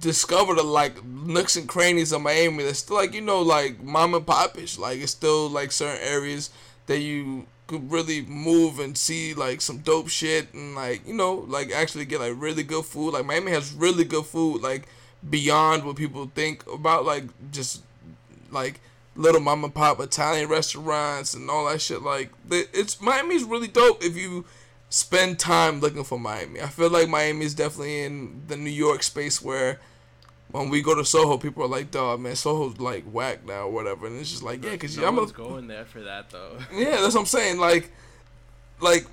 [0.00, 4.14] discovered a, like nooks and crannies of Miami that's still like you know like mom
[4.14, 4.78] and popish.
[4.78, 6.50] Like it's still like certain areas
[6.86, 11.44] that you could really move and see like some dope shit and like you know
[11.48, 13.12] like actually get like really good food.
[13.12, 14.84] Like Miami has really good food like
[15.28, 17.82] beyond what people think about like just
[18.50, 18.80] like
[19.16, 22.02] little mom and pop Italian restaurants and all that shit.
[22.02, 24.44] Like it's Miami's really dope if you
[24.88, 26.60] spend time looking for Miami.
[26.60, 29.80] I feel like Miami is definitely in the New York space where
[30.56, 33.70] when we go to Soho, people are like, "Dog, man, Soho's like whack now, or
[33.70, 36.58] whatever." And it's just like, yeah, because no I'm a, going there for that though.
[36.74, 37.58] yeah, that's what I'm saying.
[37.58, 37.90] Like,
[38.80, 39.06] like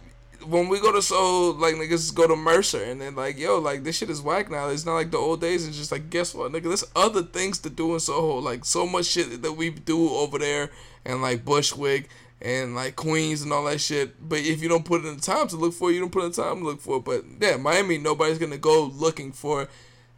[0.45, 3.83] when we go to Soho, like niggas go to Mercer, and then like, yo, like
[3.83, 4.69] this shit is whack now.
[4.69, 5.67] It's not like the old days.
[5.67, 6.63] It's just like, guess what, nigga?
[6.63, 8.39] There's other things to do in Soho.
[8.39, 10.69] Like so much shit that we do over there,
[11.05, 12.09] and like Bushwick
[12.41, 14.27] and like Queens and all that shit.
[14.27, 16.25] But if you don't put in the time to look for it, you don't put
[16.25, 17.05] in the time to look for it.
[17.05, 19.67] But yeah, Miami, nobody's gonna go looking for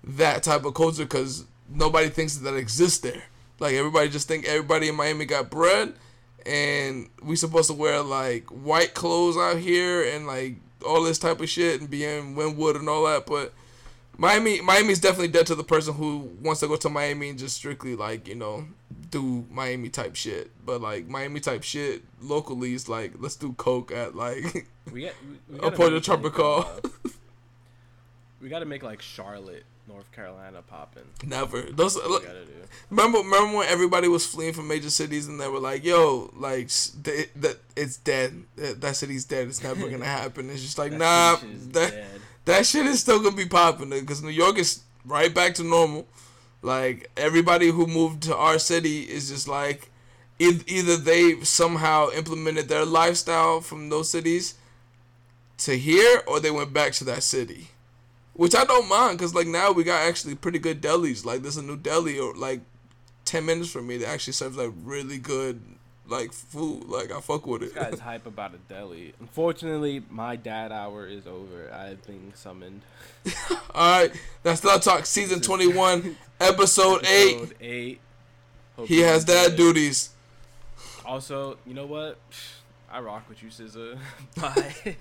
[0.06, 3.24] that type of culture because nobody thinks that exists there.
[3.60, 5.94] Like everybody just think everybody in Miami got bread,
[6.46, 11.42] and we supposed to wear like white clothes out here and like all this type
[11.42, 13.26] of shit and be in Wynwood and all that.
[13.26, 13.54] But
[14.18, 17.56] Miami, Miami's definitely dead to the person who wants to go to Miami and just
[17.56, 18.66] strictly like you know
[19.10, 20.52] do Miami type shit.
[20.66, 25.16] But like Miami type shit locally is like let's do coke at like We get.
[25.50, 26.60] We, we A gotta Puerto make, Tropical.
[26.60, 27.10] uh,
[28.42, 31.04] we gotta make like Charlotte, North Carolina popping.
[31.26, 31.62] never.
[31.62, 32.20] Those do.
[32.90, 36.68] Remember, remember when everybody was fleeing from major cities and they were like, "Yo, like
[37.04, 38.44] that it's dead.
[38.56, 39.48] That, that city's dead.
[39.48, 41.36] It's never gonna happen." It's just like, That nah,
[41.74, 42.06] that dead.
[42.46, 46.08] that shit is still gonna be popping because New York is right back to normal.
[46.62, 49.90] Like everybody who moved to our city is just like,
[50.40, 54.56] either they somehow implemented their lifestyle from those cities
[55.60, 57.70] to here, or they went back to that city.
[58.36, 61.26] Which I don't mind, cause like now we got actually pretty good delis.
[61.26, 62.62] Like there's a new deli or like
[63.24, 65.62] ten minutes from me that actually serves like really good
[66.08, 66.84] like food.
[66.90, 67.76] Like I fuck with This it.
[67.76, 69.14] guy's hype about a deli.
[69.22, 71.72] Unfortunately, my dad hour is over.
[71.74, 72.82] I've been summoned.
[73.74, 74.12] All right,
[74.44, 77.36] that's Thought Talk season twenty one, episode eight.
[77.38, 78.00] Episode eight.
[78.76, 79.58] Hope He has dad enjoy.
[79.58, 80.10] duties.
[81.06, 82.18] Also, you know what?
[82.92, 83.98] I rock with you, SZA.
[84.36, 84.96] Bye.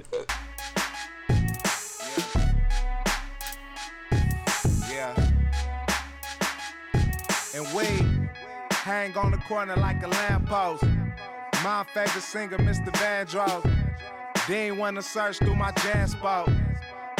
[7.54, 7.84] And we
[8.72, 10.82] hang on the corner like a lamppost.
[11.62, 12.90] My favorite singer, Mr.
[12.96, 13.62] Vandross.
[14.48, 16.50] Dean wanna search through my jam spot.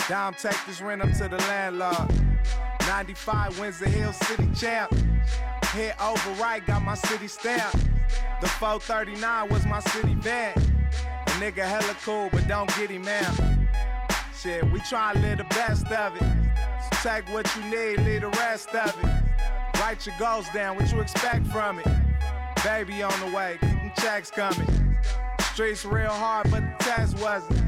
[0.09, 2.13] Dom take this rent up to the landlord.
[2.89, 4.93] 95 wins the Hill City champ.
[5.73, 7.73] Hit over right, got my city stamp.
[8.41, 10.53] The 439 was my city van.
[10.57, 13.41] A nigga hella cool, but don't get him out.
[14.37, 16.23] Shit, we try to live the best of it.
[16.83, 19.14] So take what you need, leave the rest of it.
[19.81, 21.87] Write your goals down, what you expect from it.
[22.65, 24.97] Baby on the way, keep checks coming.
[25.53, 27.61] Streets real hard, but the test wasn't.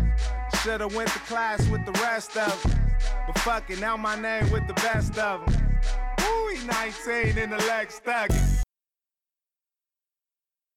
[0.62, 2.80] Should've went to class with the rest of them.
[3.26, 5.78] But fuck it, now my name with the best of them.
[6.18, 8.65] He 19 in the Lex Thuggin'.